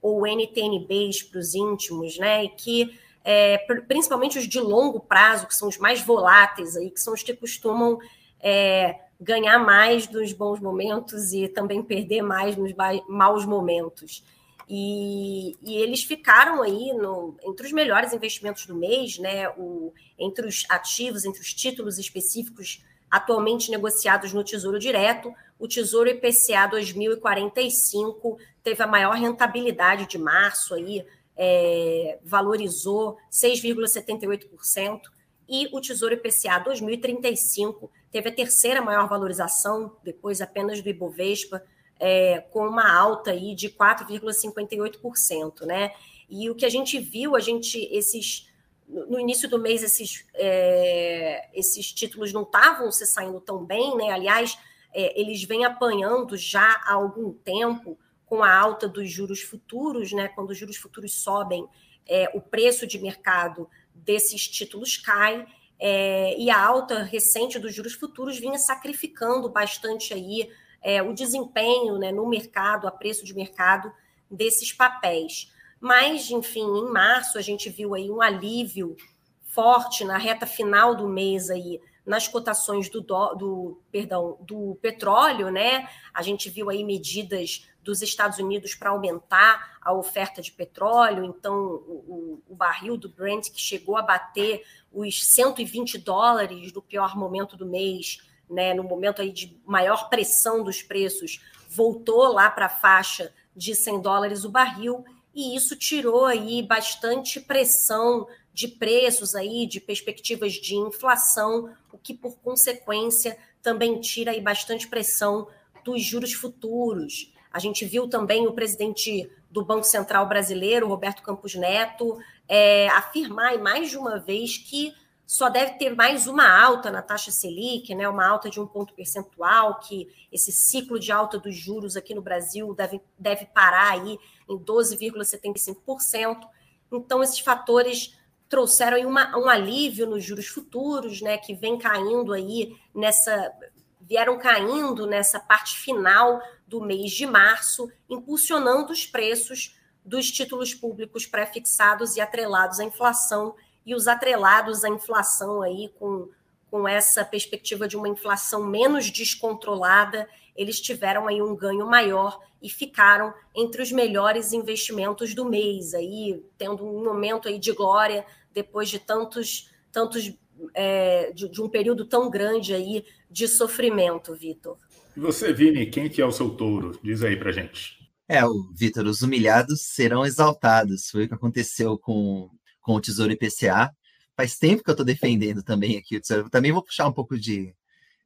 [0.00, 2.44] ou NTNBs para os íntimos, né?
[2.44, 7.00] E que é, principalmente os de longo prazo, que são os mais voláteis aí, que
[7.00, 7.98] são os que costumam
[8.40, 12.72] é, ganhar mais nos bons momentos e também perder mais nos
[13.08, 14.22] maus momentos.
[14.68, 19.48] E, e, eles ficaram aí no, entre os melhores investimentos do mês, né?
[19.50, 26.10] O, entre os ativos, entre os títulos específicos atualmente negociados no Tesouro Direto, o Tesouro
[26.10, 31.04] IPCA 2045 teve a maior rentabilidade de março aí,
[31.34, 35.00] é, valorizou 6,78%,
[35.48, 41.62] e o Tesouro IPCA 2035 teve a terceira maior valorização, depois apenas do Ibovespa,
[41.98, 45.92] é, com uma alta aí de 4,58%, né?
[46.28, 48.46] E o que a gente viu, a gente esses
[48.88, 54.10] no início do mês esses, é, esses títulos não estavam se saindo tão bem, né?
[54.10, 54.58] Aliás,
[54.94, 60.28] é, eles vêm apanhando já há algum tempo com a alta dos juros futuros, né?
[60.28, 61.66] Quando os juros futuros sobem,
[62.06, 65.46] é, o preço de mercado desses títulos cai.
[65.78, 70.50] É, e a alta recente dos juros futuros vinha sacrificando bastante aí
[70.82, 73.92] é, o desempenho né, no mercado, a preço de mercado
[74.30, 75.52] desses papéis.
[75.80, 78.96] Mas, enfim, em março a gente viu aí um alívio
[79.42, 85.50] forte na reta final do mês aí nas cotações do, do, do, perdão do petróleo,
[85.50, 85.86] né?
[86.14, 91.54] A gente viu aí medidas dos Estados Unidos para aumentar a oferta de petróleo, então
[91.54, 97.14] o, o, o, barril do Brent que chegou a bater os 120 dólares no pior
[97.14, 102.66] momento do mês, né, no momento aí de maior pressão dos preços, voltou lá para
[102.66, 109.34] a faixa de 100 dólares o barril, e isso tirou aí bastante pressão de preços
[109.34, 115.46] aí, de perspectivas de inflação, o que por consequência também tira aí bastante pressão
[115.84, 117.32] dos juros futuros.
[117.52, 123.58] A gente viu também o presidente do Banco Central Brasileiro, Roberto Campos Neto, é, afirmar
[123.58, 124.94] mais de uma vez que
[125.28, 128.94] só deve ter mais uma alta na taxa Selic, né, uma alta de um ponto
[128.94, 134.18] percentual, que esse ciclo de alta dos juros aqui no Brasil deve, deve parar aí
[134.48, 136.48] em 12,75%.
[136.90, 142.74] Então, esses fatores trouxeram uma, um alívio nos juros futuros, né, que vem caindo aí
[142.94, 143.52] nessa
[144.00, 151.26] vieram caindo nessa parte final do mês de março, impulsionando os preços dos títulos públicos
[151.26, 153.54] pré-fixados e atrelados à inflação,
[153.88, 156.28] e os atrelados à inflação aí com,
[156.70, 162.68] com essa perspectiva de uma inflação menos descontrolada, eles tiveram aí um ganho maior e
[162.68, 168.90] ficaram entre os melhores investimentos do mês, aí tendo um momento aí de glória depois
[168.90, 170.36] de tantos tantos
[170.74, 174.76] é, de, de, um período tão grande aí de sofrimento, Vitor.
[175.16, 176.98] E você, Vini, quem que é o seu touro?
[177.02, 177.96] Diz aí pra gente.
[178.28, 181.08] É, o Vitor, os humilhados serão exaltados.
[181.10, 182.50] Foi o que aconteceu com,
[182.88, 183.94] com o Tesouro IPCA.
[184.34, 186.48] Faz tempo que eu estou defendendo também aqui o Tesouro.
[186.48, 187.74] também vou puxar um pouco de,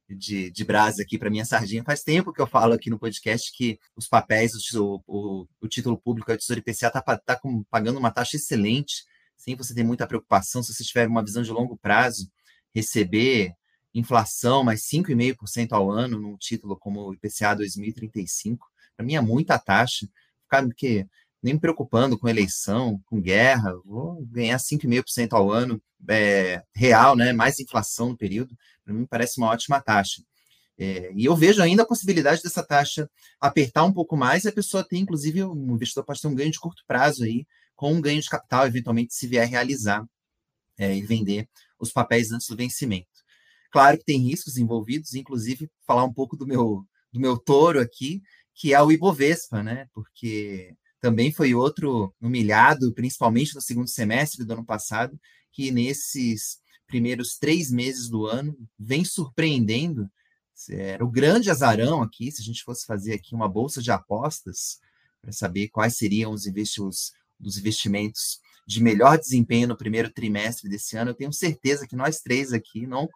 [0.09, 1.83] de, de brasa aqui para minha sardinha.
[1.83, 5.97] Faz tempo que eu falo aqui no podcast que os papéis, o, o, o título
[5.97, 9.03] público, o Tesouro IPCA, está tá, tá pagando uma taxa excelente
[9.35, 12.31] sem você ter muita preocupação, se você tiver uma visão de longo prazo,
[12.73, 13.53] receber
[13.93, 19.59] inflação mais 5,5% ao ano num título como o IPCA 2035, para mim é muita
[19.59, 20.07] taxa.
[20.43, 21.05] Ficar que
[21.43, 27.33] nem me preocupando com eleição, com guerra, vou ganhar 5,5% ao ano é, real, né?
[27.33, 30.23] Mais inflação no período, para mim parece uma ótima taxa.
[30.77, 34.53] É, e eu vejo ainda a possibilidade dessa taxa apertar um pouco mais e a
[34.53, 38.01] pessoa tem, inclusive, o investidor pode ter um ganho de curto prazo aí, com um
[38.01, 40.05] ganho de capital, eventualmente, se vier realizar
[40.77, 43.07] é, e vender os papéis antes do vencimento.
[43.71, 48.21] Claro que tem riscos envolvidos, inclusive falar um pouco do meu, do meu touro aqui,
[48.55, 49.87] que é o Ibovespa, né?
[49.93, 55.19] Porque também foi outro humilhado, principalmente no segundo semestre do ano passado,
[55.51, 60.09] que nesses primeiros três meses do ano vem surpreendendo.
[60.69, 64.79] Era o grande azarão aqui, se a gente fosse fazer aqui uma bolsa de apostas,
[65.21, 71.15] para saber quais seriam os, investimentos de melhor desempenho no primeiro trimestre desse ano, eu
[71.15, 73.09] tenho certeza que nós três aqui não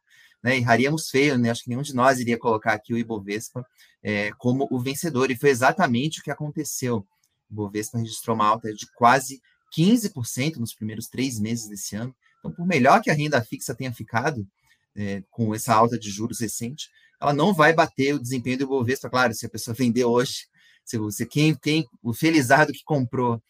[0.44, 1.52] né, erraríamos feio, né?
[1.52, 3.66] acho que nenhum de nós iria colocar aqui o Ibovespa
[4.04, 7.08] é, como o vencedor, e foi exatamente o que aconteceu.
[7.50, 9.42] O Ibovespa registrou uma alta de quase
[9.78, 12.16] 15% nos primeiros três meses desse ano.
[12.40, 14.48] Então, por melhor que a renda fixa tenha ficado
[14.96, 19.10] é, com essa alta de juros recente, ela não vai bater o desempenho do Ibovespa.
[19.10, 20.46] Claro, se a pessoa vender hoje,
[20.86, 23.42] se você quem, quem o felizardo que comprou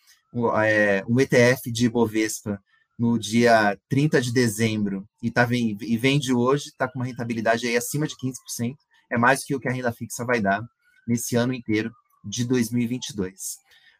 [0.63, 2.62] é, um ETF de Ibovespa
[2.97, 7.77] no dia 30 de dezembro e, tá, e vende hoje, está com uma rentabilidade aí
[7.77, 8.75] acima de 15%,
[9.12, 10.62] é mais do que o que a renda fixa vai dar
[11.07, 11.91] nesse ano inteiro
[12.25, 13.57] de 2022.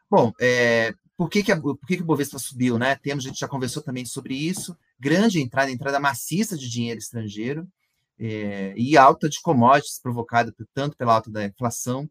[0.10, 2.78] Bom, é, por que, que, a, por que, que o Bovespa subiu?
[2.78, 2.96] Né?
[2.96, 7.67] Temos, a gente já conversou também sobre isso, grande entrada, entrada maciça de dinheiro estrangeiro
[8.20, 12.10] é, e alta de commodities provocada tanto pela alta da inflação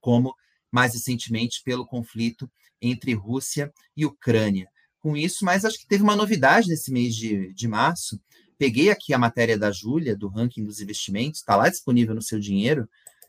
[0.00, 0.34] como
[0.70, 4.68] mais recentemente pelo conflito entre Rússia e Ucrânia.
[5.00, 8.20] Com isso, mas acho que teve uma novidade nesse mês de, de março.
[8.58, 12.38] Peguei aqui a matéria da Júlia, do ranking dos investimentos, está lá disponível no seu
[12.38, 12.88] dinheiro,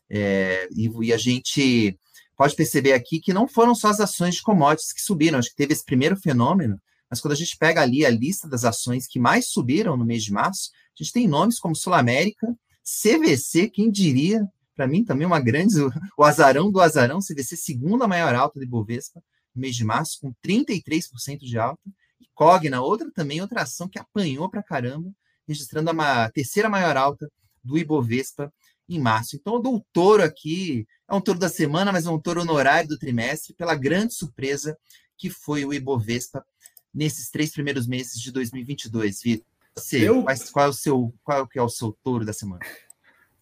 [0.10, 1.98] é, e, e a gente
[2.38, 5.56] pode perceber aqui que não foram só as ações de commodities que subiram, acho que
[5.56, 9.20] teve esse primeiro fenômeno, mas quando a gente pega ali a lista das ações que
[9.20, 12.48] mais subiram no mês de março, a gente tem nomes como Sul América,
[12.84, 15.76] CVC, quem diria, para mim também uma grande,
[16.18, 19.22] o azarão do azarão, CVC segunda maior alta de Bovespa,
[19.56, 21.82] no mês de março, com 33% de alta.
[22.22, 25.12] E Cogna, outra também, outra ação que apanhou para caramba,
[25.48, 27.30] registrando a terceira maior alta
[27.64, 28.54] do Ibovespa
[28.88, 29.36] em março.
[29.36, 32.42] Então, eu dou o touro aqui, é um touro da semana, mas é um touro
[32.42, 34.78] honorário do trimestre, pela grande surpresa
[35.18, 36.46] que foi o Ibovespa
[36.94, 39.22] nesses três primeiros meses de 2022.
[39.24, 39.46] Vitor,
[39.76, 40.24] você, eu...
[40.52, 42.62] qual, é o seu, qual é o seu touro da semana?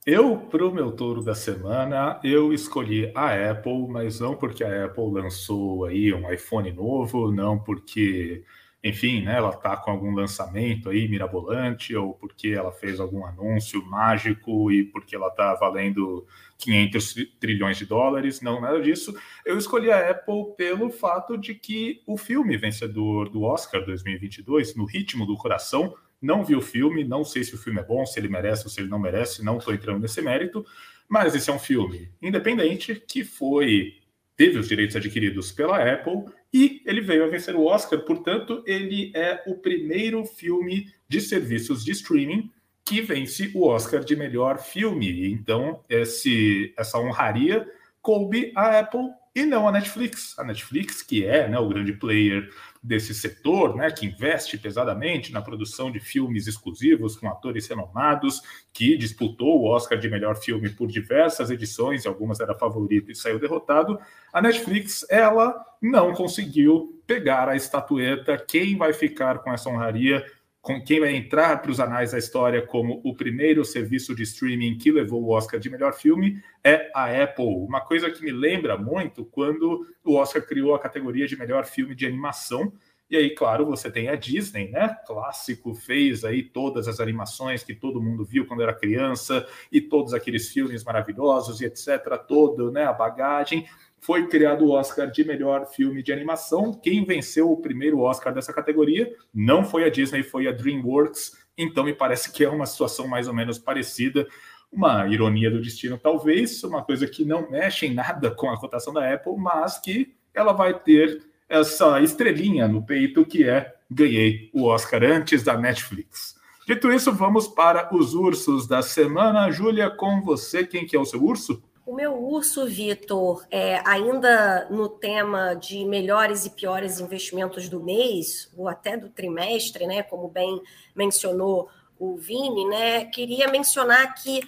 [0.05, 4.85] Eu, para o meu touro da semana, eu escolhi a Apple, mas não porque a
[4.85, 8.43] Apple lançou aí um iPhone novo, não porque,
[8.85, 13.83] enfim, né, ela está com algum lançamento aí mirabolante, ou porque ela fez algum anúncio
[13.83, 16.23] mágico e porque ela está valendo
[16.59, 19.17] 500 trilhões de dólares, não, nada disso.
[19.43, 24.85] Eu escolhi a Apple pelo fato de que o filme vencedor do Oscar 2022, No
[24.85, 28.19] Ritmo do Coração, não vi o filme, não sei se o filme é bom, se
[28.19, 30.63] ele merece ou se ele não merece, não estou entrando nesse mérito,
[31.09, 33.95] mas esse é um filme independente que foi
[34.35, 39.11] teve os direitos adquiridos pela Apple e ele veio a vencer o Oscar, portanto, ele
[39.15, 42.51] é o primeiro filme de serviços de streaming
[42.83, 45.27] que vence o Oscar de melhor filme.
[45.31, 47.67] Então, esse, essa honraria
[48.01, 50.37] coube à Apple e não a Netflix.
[50.37, 52.47] A Netflix, que é né, o grande player
[52.85, 58.95] desse setor, né, que investe pesadamente na produção de filmes exclusivos com atores renomados, que
[58.95, 63.99] disputou o Oscar de melhor filme por diversas edições, algumas era favorito e saiu derrotado.
[64.31, 68.37] A Netflix, ela não conseguiu pegar a estatueta.
[68.37, 70.23] Quem vai ficar com essa honraria?
[70.65, 74.79] Com quem vai entrar para os anais da história como o primeiro serviço de streaming
[74.79, 77.45] que levou o Oscar de melhor filme é a Apple.
[77.45, 81.93] Uma coisa que me lembra muito quando o Oscar criou a categoria de melhor filme
[81.93, 82.73] de animação.
[83.07, 84.97] E aí, claro, você tem a Disney, né?
[85.05, 90.15] Clássico, fez aí todas as animações que todo mundo viu quando era criança e todos
[90.15, 92.17] aqueles filmes maravilhosos e etc.
[92.27, 92.85] Todo, né?
[92.85, 93.67] A bagagem
[94.05, 96.71] foi criado o Oscar de melhor filme de animação.
[96.71, 101.31] Quem venceu o primeiro Oscar dessa categoria não foi a Disney, foi a DreamWorks.
[101.57, 104.27] Então me parece que é uma situação mais ou menos parecida.
[104.71, 108.93] Uma ironia do destino, talvez, uma coisa que não mexe em nada com a cotação
[108.93, 114.65] da Apple, mas que ela vai ter essa estrelinha no peito que é ganhei o
[114.65, 116.35] Oscar antes da Netflix.
[116.67, 119.49] Dito isso, vamos para os ursos da semana.
[119.49, 121.63] Júlia, com você, quem que é o seu urso?
[121.85, 128.51] O meu urso, Vitor, é, ainda no tema de melhores e piores investimentos do mês,
[128.57, 130.59] ou até do trimestre, né, como bem
[130.95, 131.69] mencionou
[131.99, 134.41] o Vini, né, queria mencionar que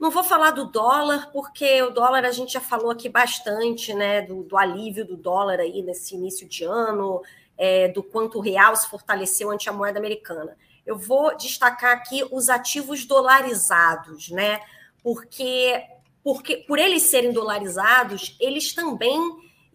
[0.00, 4.22] não vou falar do dólar, porque o dólar a gente já falou aqui bastante, né,
[4.22, 7.22] do, do alívio do dólar aí nesse início de ano,
[7.56, 10.56] é, do quanto o real se fortaleceu ante a moeda americana.
[10.84, 14.60] Eu vou destacar aqui os ativos dolarizados, né,
[15.04, 15.93] porque
[16.24, 19.20] porque por eles serem dolarizados, eles também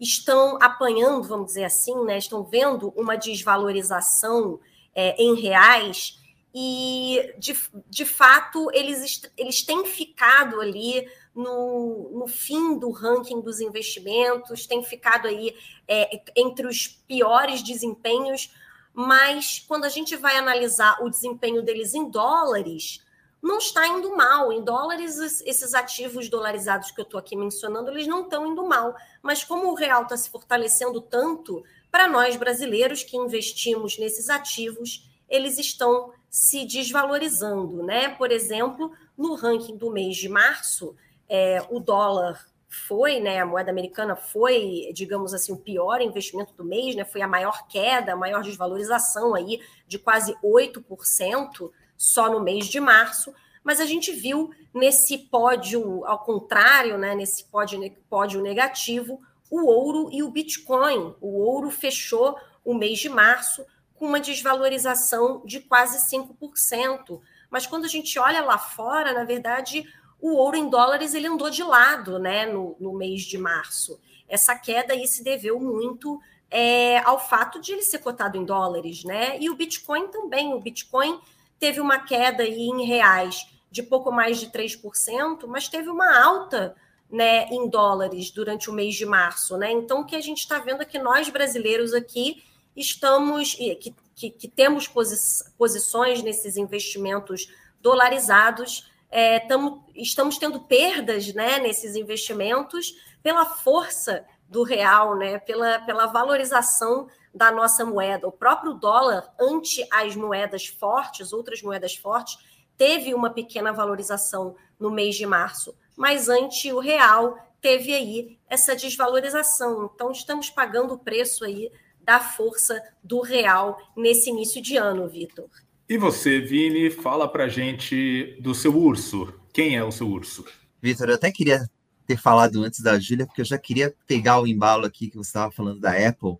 [0.00, 2.18] estão apanhando, vamos dizer assim, né?
[2.18, 4.58] estão vendo uma desvalorização
[4.94, 6.18] é, em reais
[6.52, 7.56] e, de,
[7.88, 14.82] de fato, eles, eles têm ficado ali no, no fim do ranking dos investimentos, têm
[14.82, 15.54] ficado aí
[15.86, 18.52] é, entre os piores desempenhos,
[18.92, 23.00] mas quando a gente vai analisar o desempenho deles em dólares,
[23.42, 24.52] não está indo mal.
[24.52, 28.94] Em dólares, esses ativos dolarizados que eu estou aqui mencionando, eles não estão indo mal.
[29.22, 35.08] Mas como o real está se fortalecendo tanto, para nós brasileiros que investimos nesses ativos,
[35.28, 37.82] eles estão se desvalorizando.
[37.82, 38.10] Né?
[38.10, 40.94] Por exemplo, no ranking do mês de março,
[41.28, 46.64] é, o dólar foi, né, a moeda americana foi, digamos assim, o pior investimento do
[46.64, 51.70] mês, né, foi a maior queda, a maior desvalorização aí de quase 8%,
[52.00, 53.30] só no mês de março,
[53.62, 57.78] mas a gente viu nesse pódio, ao contrário, né, nesse pódio,
[58.08, 59.20] pódio negativo,
[59.50, 61.14] o ouro e o Bitcoin.
[61.20, 67.20] O ouro fechou o mês de março com uma desvalorização de quase 5%.
[67.50, 69.86] Mas quando a gente olha lá fora, na verdade,
[70.18, 74.00] o ouro em dólares ele andou de lado né, no, no mês de março.
[74.26, 76.18] Essa queda aí se deveu muito
[76.50, 79.38] é, ao fato de ele ser cotado em dólares, né?
[79.38, 80.54] E o Bitcoin também.
[80.54, 81.20] O Bitcoin
[81.60, 86.74] teve uma queda aí em reais de pouco mais de 3%, mas teve uma alta
[87.08, 89.56] né, em dólares durante o mês de março.
[89.56, 89.70] Né?
[89.70, 92.42] Então, o que a gente está vendo é que nós brasileiros aqui
[92.74, 95.16] estamos, que, que, que temos posi
[95.58, 104.64] posições nesses investimentos dolarizados, é, tamo, estamos tendo perdas né, nesses investimentos pela força do
[104.64, 108.26] real, né, pela, pela valorização da nossa moeda.
[108.26, 112.36] O próprio dólar, ante as moedas fortes, outras moedas fortes,
[112.76, 118.74] teve uma pequena valorização no mês de março, mas ante o real teve aí essa
[118.74, 119.88] desvalorização.
[119.94, 121.70] Então estamos pagando o preço aí
[122.00, 125.48] da força do real nesse início de ano, Vitor.
[125.88, 129.32] E você, Vini, fala pra gente do seu urso.
[129.52, 130.44] Quem é o seu urso?
[130.80, 131.68] Vitor, eu até queria
[132.10, 135.28] ter falado antes da Júlia, porque eu já queria pegar o embalo aqui que você
[135.28, 136.38] estava falando da Apple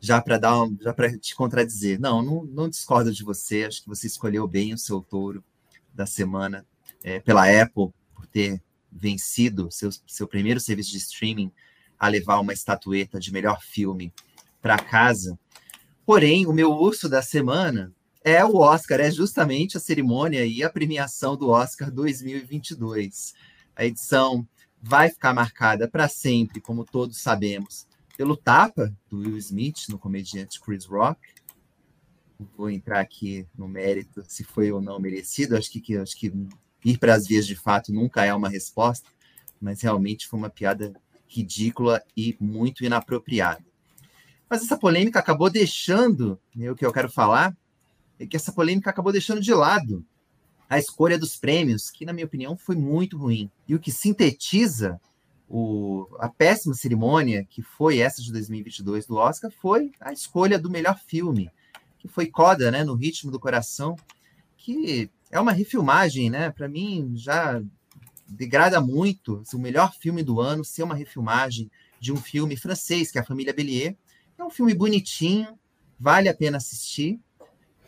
[0.00, 2.00] já para dar um, já para te contradizer.
[2.00, 3.62] Não, não, não, discordo de você.
[3.62, 5.42] Acho que você escolheu bem o seu touro
[5.94, 6.66] da semana
[7.04, 8.60] é, pela Apple por ter
[8.90, 11.52] vencido seu, seu primeiro serviço de streaming
[11.96, 14.12] a levar uma estatueta de melhor filme
[14.60, 15.38] para casa.
[16.04, 17.92] Porém, o meu urso da semana
[18.24, 23.32] é o Oscar, é justamente a cerimônia e a premiação do Oscar 2022.
[23.76, 24.46] A edição
[24.86, 27.86] vai ficar marcada para sempre, como todos sabemos,
[28.18, 31.18] pelo tapa do Will Smith no comediante Chris Rock.
[32.54, 35.56] Vou entrar aqui no mérito se foi ou não merecido.
[35.56, 36.30] Acho que, acho que
[36.84, 39.08] ir para as vias de fato nunca é uma resposta,
[39.58, 40.92] mas realmente foi uma piada
[41.26, 43.64] ridícula e muito inapropriada.
[44.50, 47.56] Mas essa polêmica acabou deixando, né, o que eu quero falar,
[48.18, 50.04] é que essa polêmica acabou deixando de lado
[50.68, 53.50] a escolha dos prêmios, que, na minha opinião, foi muito ruim.
[53.66, 55.00] E o que sintetiza
[55.48, 60.70] o, a péssima cerimônia que foi essa de 2022 do Oscar foi a escolha do
[60.70, 61.50] melhor filme,
[61.98, 63.96] que foi Coda, né, no Ritmo do Coração,
[64.56, 66.50] que é uma refilmagem, né?
[66.50, 67.62] Para mim já
[68.26, 73.18] degrada muito o melhor filme do ano ser uma refilmagem de um filme francês, que
[73.18, 73.96] é a Família Bélier.
[74.38, 75.58] É um filme bonitinho,
[75.98, 77.20] vale a pena assistir,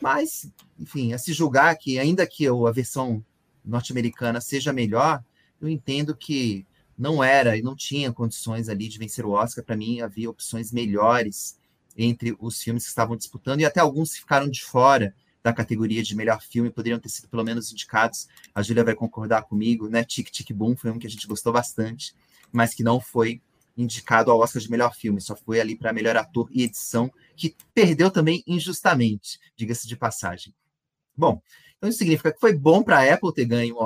[0.01, 3.25] mas, enfim, a se julgar que, ainda que a versão
[3.65, 5.23] norte-americana seja melhor,
[5.61, 6.67] eu entendo que
[6.99, 9.65] não era e não tinha condições ali de vencer o Oscar.
[9.65, 11.59] Para mim, havia opções melhores
[11.97, 16.17] entre os filmes que estavam disputando, e até alguns ficaram de fora da categoria de
[16.17, 18.27] melhor filme, poderiam ter sido pelo menos indicados.
[18.55, 20.05] A Júlia vai concordar comigo, né?
[20.05, 22.15] Tic Tic Boom foi um que a gente gostou bastante,
[22.53, 23.41] mas que não foi
[23.77, 27.55] indicado ao Oscar de melhor filme, só foi ali para melhor ator e edição, que
[27.75, 30.55] perdeu também injustamente, diga-se de passagem.
[31.17, 31.41] Bom,
[31.77, 33.77] então isso significa que foi bom para a Apple ter ganho,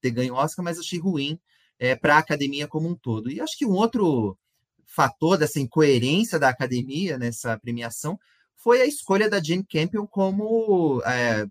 [0.00, 1.38] ter ganho Oscar, mas achei ruim
[1.78, 3.30] é, para a academia como um todo.
[3.30, 4.36] E acho que um outro
[4.84, 8.18] fator dessa incoerência da academia nessa premiação
[8.56, 11.46] foi a escolha da Jane Campion como é,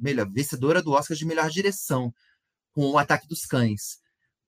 [0.00, 2.14] melhor, vencedora do Oscar de melhor direção,
[2.72, 3.98] com o Ataque dos Cães.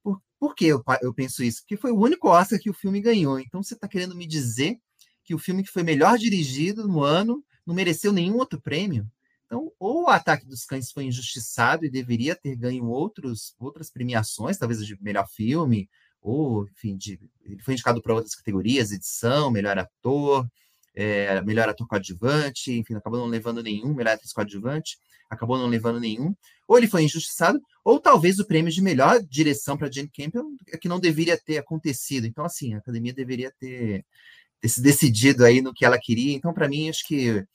[0.02, 1.60] Por, por que eu, eu penso isso?
[1.60, 3.38] Porque foi o único Oscar que o filme ganhou.
[3.38, 4.78] Então você está querendo me dizer
[5.24, 9.06] que o filme que foi melhor dirigido no ano não mereceu nenhum outro prêmio?
[9.78, 14.84] Ou o Ataque dos Cães foi injustiçado e deveria ter ganho outros, outras premiações, talvez
[14.84, 15.88] de melhor filme,
[16.20, 20.48] ou, enfim, de, ele foi indicado para outras categorias, edição, melhor ator,
[20.94, 24.98] é, melhor ator coadjuvante, enfim, acabou não levando nenhum, melhor atriz coadjuvante,
[25.28, 26.34] acabou não levando nenhum.
[26.66, 30.78] Ou ele foi injustiçado, ou talvez o prêmio de melhor direção para Jane Campion, é
[30.78, 32.26] que não deveria ter acontecido.
[32.26, 34.04] Então, assim, a academia deveria ter,
[34.60, 36.34] ter se decidido aí no que ela queria.
[36.34, 37.46] Então, para mim, acho que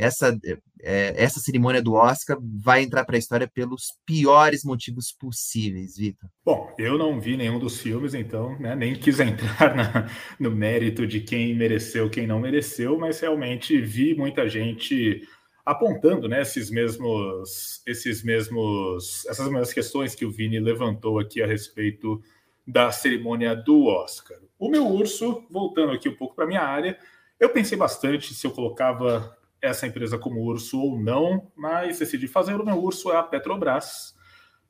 [0.00, 0.36] essa,
[0.82, 6.28] é, essa cerimônia do Oscar vai entrar para a história pelos piores motivos possíveis, Vitor.
[6.44, 11.06] Bom, eu não vi nenhum dos filmes, então né, nem quis entrar na, no mérito
[11.06, 15.22] de quem mereceu, quem não mereceu, mas realmente vi muita gente
[15.64, 21.46] apontando né, esses mesmos, esses mesmos, essas mesmas questões que o Vini levantou aqui a
[21.46, 22.22] respeito
[22.66, 24.38] da cerimônia do Oscar.
[24.58, 26.98] O meu urso, voltando aqui um pouco para minha área,
[27.38, 32.60] eu pensei bastante se eu colocava essa empresa como urso ou não, mas decidi fazer
[32.60, 34.14] o meu urso é a Petrobras.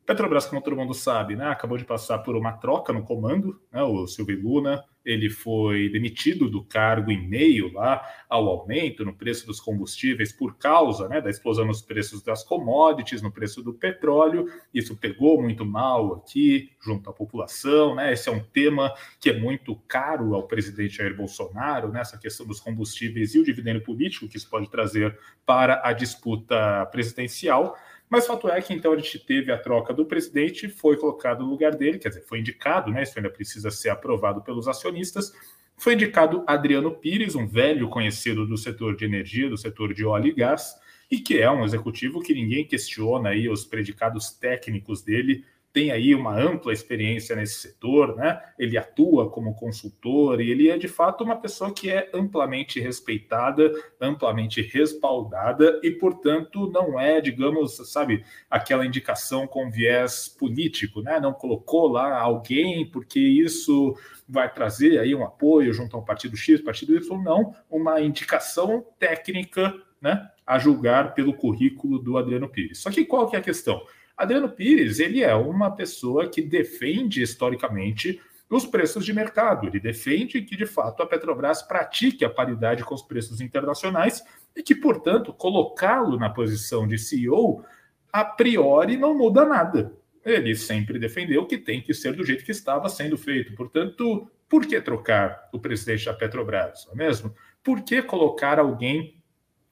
[0.04, 3.82] Petrobras, como todo mundo sabe, né, acabou de passar por uma troca no comando, né,
[3.82, 9.46] o Silvio Luna, ele foi demitido do cargo em meio lá ao aumento no preço
[9.46, 14.46] dos combustíveis por causa né, da explosão nos preços das commodities, no preço do petróleo.
[14.72, 17.94] Isso pegou muito mal aqui junto à população.
[17.94, 18.12] Né?
[18.12, 22.00] Esse é um tema que é muito caro ao presidente Jair Bolsonaro, né?
[22.00, 26.86] essa questão dos combustíveis e o dividendo político que isso pode trazer para a disputa
[26.86, 27.76] presidencial.
[28.10, 31.50] Mas fato é que então a gente teve a troca do presidente, foi colocado no
[31.50, 33.04] lugar dele, quer dizer, foi indicado, né?
[33.04, 35.32] Isso ainda precisa ser aprovado pelos acionistas.
[35.76, 40.26] Foi indicado Adriano Pires, um velho conhecido do setor de energia, do setor de óleo
[40.26, 40.74] e gás,
[41.08, 46.14] e que é um executivo que ninguém questiona aí os predicados técnicos dele, tem aí
[46.14, 48.40] uma ampla experiência nesse setor, né?
[48.58, 53.72] Ele atua como consultor e ele é de fato uma pessoa que é amplamente respeitada,
[54.00, 61.20] amplamente respaldada e, portanto, não é, digamos, sabe, aquela indicação com viés político, né?
[61.20, 63.96] Não colocou lá alguém porque isso
[64.28, 69.72] vai trazer aí um apoio junto ao partido X, partido Y, não, uma indicação técnica,
[70.00, 70.28] né?
[70.44, 72.78] A julgar pelo currículo do Adriano Pires.
[72.78, 73.80] Só que qual que é a questão?
[74.20, 79.66] Adriano Pires, ele é uma pessoa que defende historicamente os preços de mercado.
[79.66, 84.22] Ele defende que, de fato, a Petrobras pratique a paridade com os preços internacionais
[84.54, 87.64] e que, portanto, colocá-lo na posição de CEO,
[88.12, 89.90] a priori, não muda nada.
[90.22, 93.54] Ele sempre defendeu que tem que ser do jeito que estava sendo feito.
[93.54, 96.84] Portanto, por que trocar o presidente da Petrobras?
[96.88, 97.34] Não é mesmo?
[97.64, 99.18] Por que colocar alguém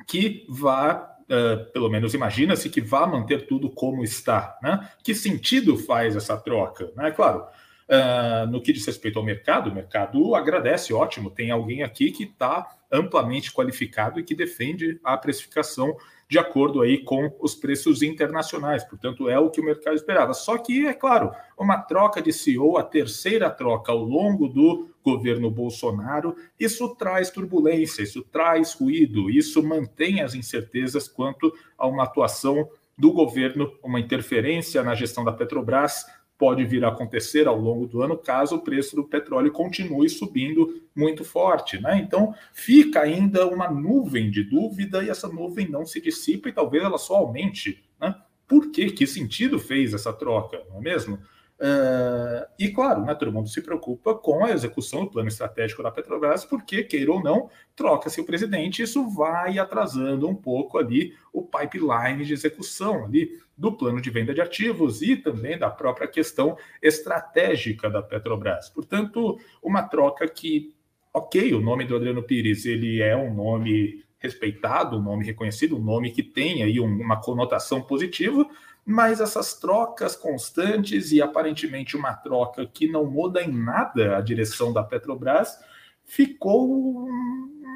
[0.07, 4.59] que vá uh, pelo menos imagina-se que vá manter tudo como está.
[4.63, 4.89] Né?
[5.03, 6.91] Que sentido faz essa troca?
[6.97, 7.11] Né?
[7.11, 7.47] Claro,
[7.89, 12.25] uh, no que diz respeito ao mercado, o mercado agradece, ótimo, tem alguém aqui que
[12.25, 15.97] está amplamente qualificado e que defende a precificação
[16.29, 18.85] de acordo aí com os preços internacionais.
[18.85, 20.35] Portanto, é o que o mercado esperava.
[20.35, 25.51] Só que, é claro, uma troca de CEO, a terceira troca ao longo do governo
[25.51, 32.69] Bolsonaro, isso traz turbulência, isso traz ruído, isso mantém as incertezas quanto a uma atuação
[32.97, 36.05] do governo, uma interferência na gestão da Petrobras
[36.39, 40.81] pode vir a acontecer ao longo do ano caso o preço do petróleo continue subindo
[40.95, 41.81] muito forte.
[41.81, 41.99] Né?
[41.99, 46.85] Então, fica ainda uma nuvem de dúvida e essa nuvem não se dissipa e talvez
[46.85, 47.85] ela só aumente.
[48.01, 48.15] Né?
[48.47, 48.91] Por quê?
[48.91, 51.19] Que sentido fez essa troca, não é mesmo?
[51.61, 55.91] Uh, e claro, né, todo mundo se preocupa com a execução do plano estratégico da
[55.91, 61.43] Petrobras, porque, queira ou não, troca-se o presidente, isso vai atrasando um pouco ali o
[61.43, 66.57] pipeline de execução ali do plano de venda de ativos e também da própria questão
[66.81, 68.69] estratégica da Petrobras.
[68.69, 70.73] Portanto, uma troca que,
[71.13, 75.83] ok, o nome do Adriano Pires ele é um nome respeitado, um nome reconhecido, um
[75.83, 78.49] nome que tem aí uma conotação positiva,
[78.89, 84.73] mas essas trocas constantes e aparentemente uma troca que não muda em nada a direção
[84.73, 85.59] da Petrobras,
[86.07, 87.07] ficou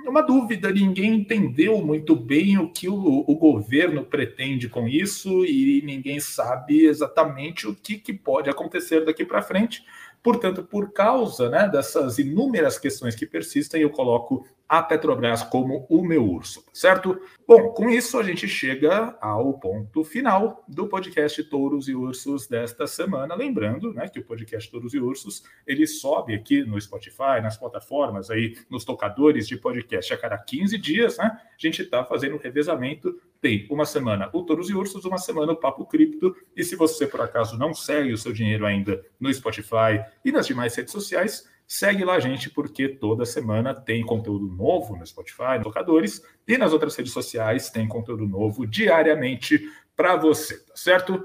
[0.07, 5.83] uma dúvida, ninguém entendeu muito bem o que o, o governo pretende com isso e
[5.85, 9.85] ninguém sabe exatamente o que, que pode acontecer daqui para frente.
[10.23, 16.03] Portanto, por causa né, dessas inúmeras questões que persistem, eu coloco a Petrobras como o
[16.03, 17.20] meu urso, certo?
[17.47, 22.87] Bom, com isso a gente chega ao ponto final do podcast Touros e Ursos desta
[22.87, 23.35] semana.
[23.35, 28.31] Lembrando né, que o podcast Touros e Ursos ele sobe aqui no Spotify, nas plataformas,
[28.31, 31.18] aí, nos tocadores de podcast a cada 15 dias.
[31.18, 31.25] Né?
[31.27, 33.20] A gente está fazendo um revezamento.
[33.43, 36.34] Tem uma semana o Touros e Ursos, uma semana o Papo Cripto.
[36.57, 40.47] E se você, por acaso, não segue o seu dinheiro ainda no Spotify e nas
[40.47, 45.64] demais redes sociais, Segue lá, gente, porque toda semana tem conteúdo novo no Spotify, nos
[45.64, 49.59] tocadores e nas outras redes sociais tem conteúdo novo diariamente
[49.97, 51.24] para você, tá certo?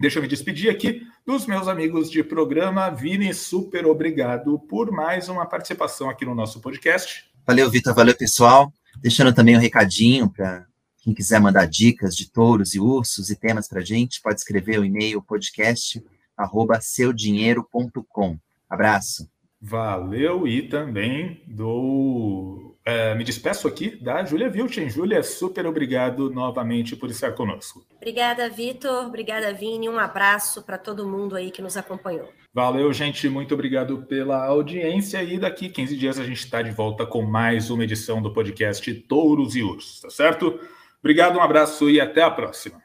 [0.00, 2.90] Deixa eu me despedir aqui dos meus amigos de programa.
[2.90, 7.30] Vini, super obrigado por mais uma participação aqui no nosso podcast.
[7.46, 7.94] Valeu, Vitor.
[7.94, 8.72] Valeu, pessoal.
[9.00, 10.66] Deixando também um recadinho para
[11.04, 14.84] quem quiser mandar dicas de touros e ursos e temas para gente, pode escrever o
[14.86, 16.02] e-mail podcast
[16.34, 18.38] arroba seudinheiro.com.
[18.68, 19.28] Abraço.
[19.60, 22.74] Valeu e também do.
[22.86, 24.88] É, me despeço aqui da Júlia Vilchen.
[24.88, 27.84] Júlia, super obrigado novamente por estar conosco.
[27.96, 29.06] Obrigada, Vitor.
[29.06, 29.88] Obrigada, Vini.
[29.88, 32.30] Um abraço para todo mundo aí que nos acompanhou.
[32.52, 33.28] Valeu, gente.
[33.28, 35.22] Muito obrigado pela audiência.
[35.22, 38.92] E daqui 15 dias a gente está de volta com mais uma edição do podcast
[39.02, 40.58] Touros e Ursos, tá certo?
[41.04, 42.82] Obrigado, um abraço e até a próxima.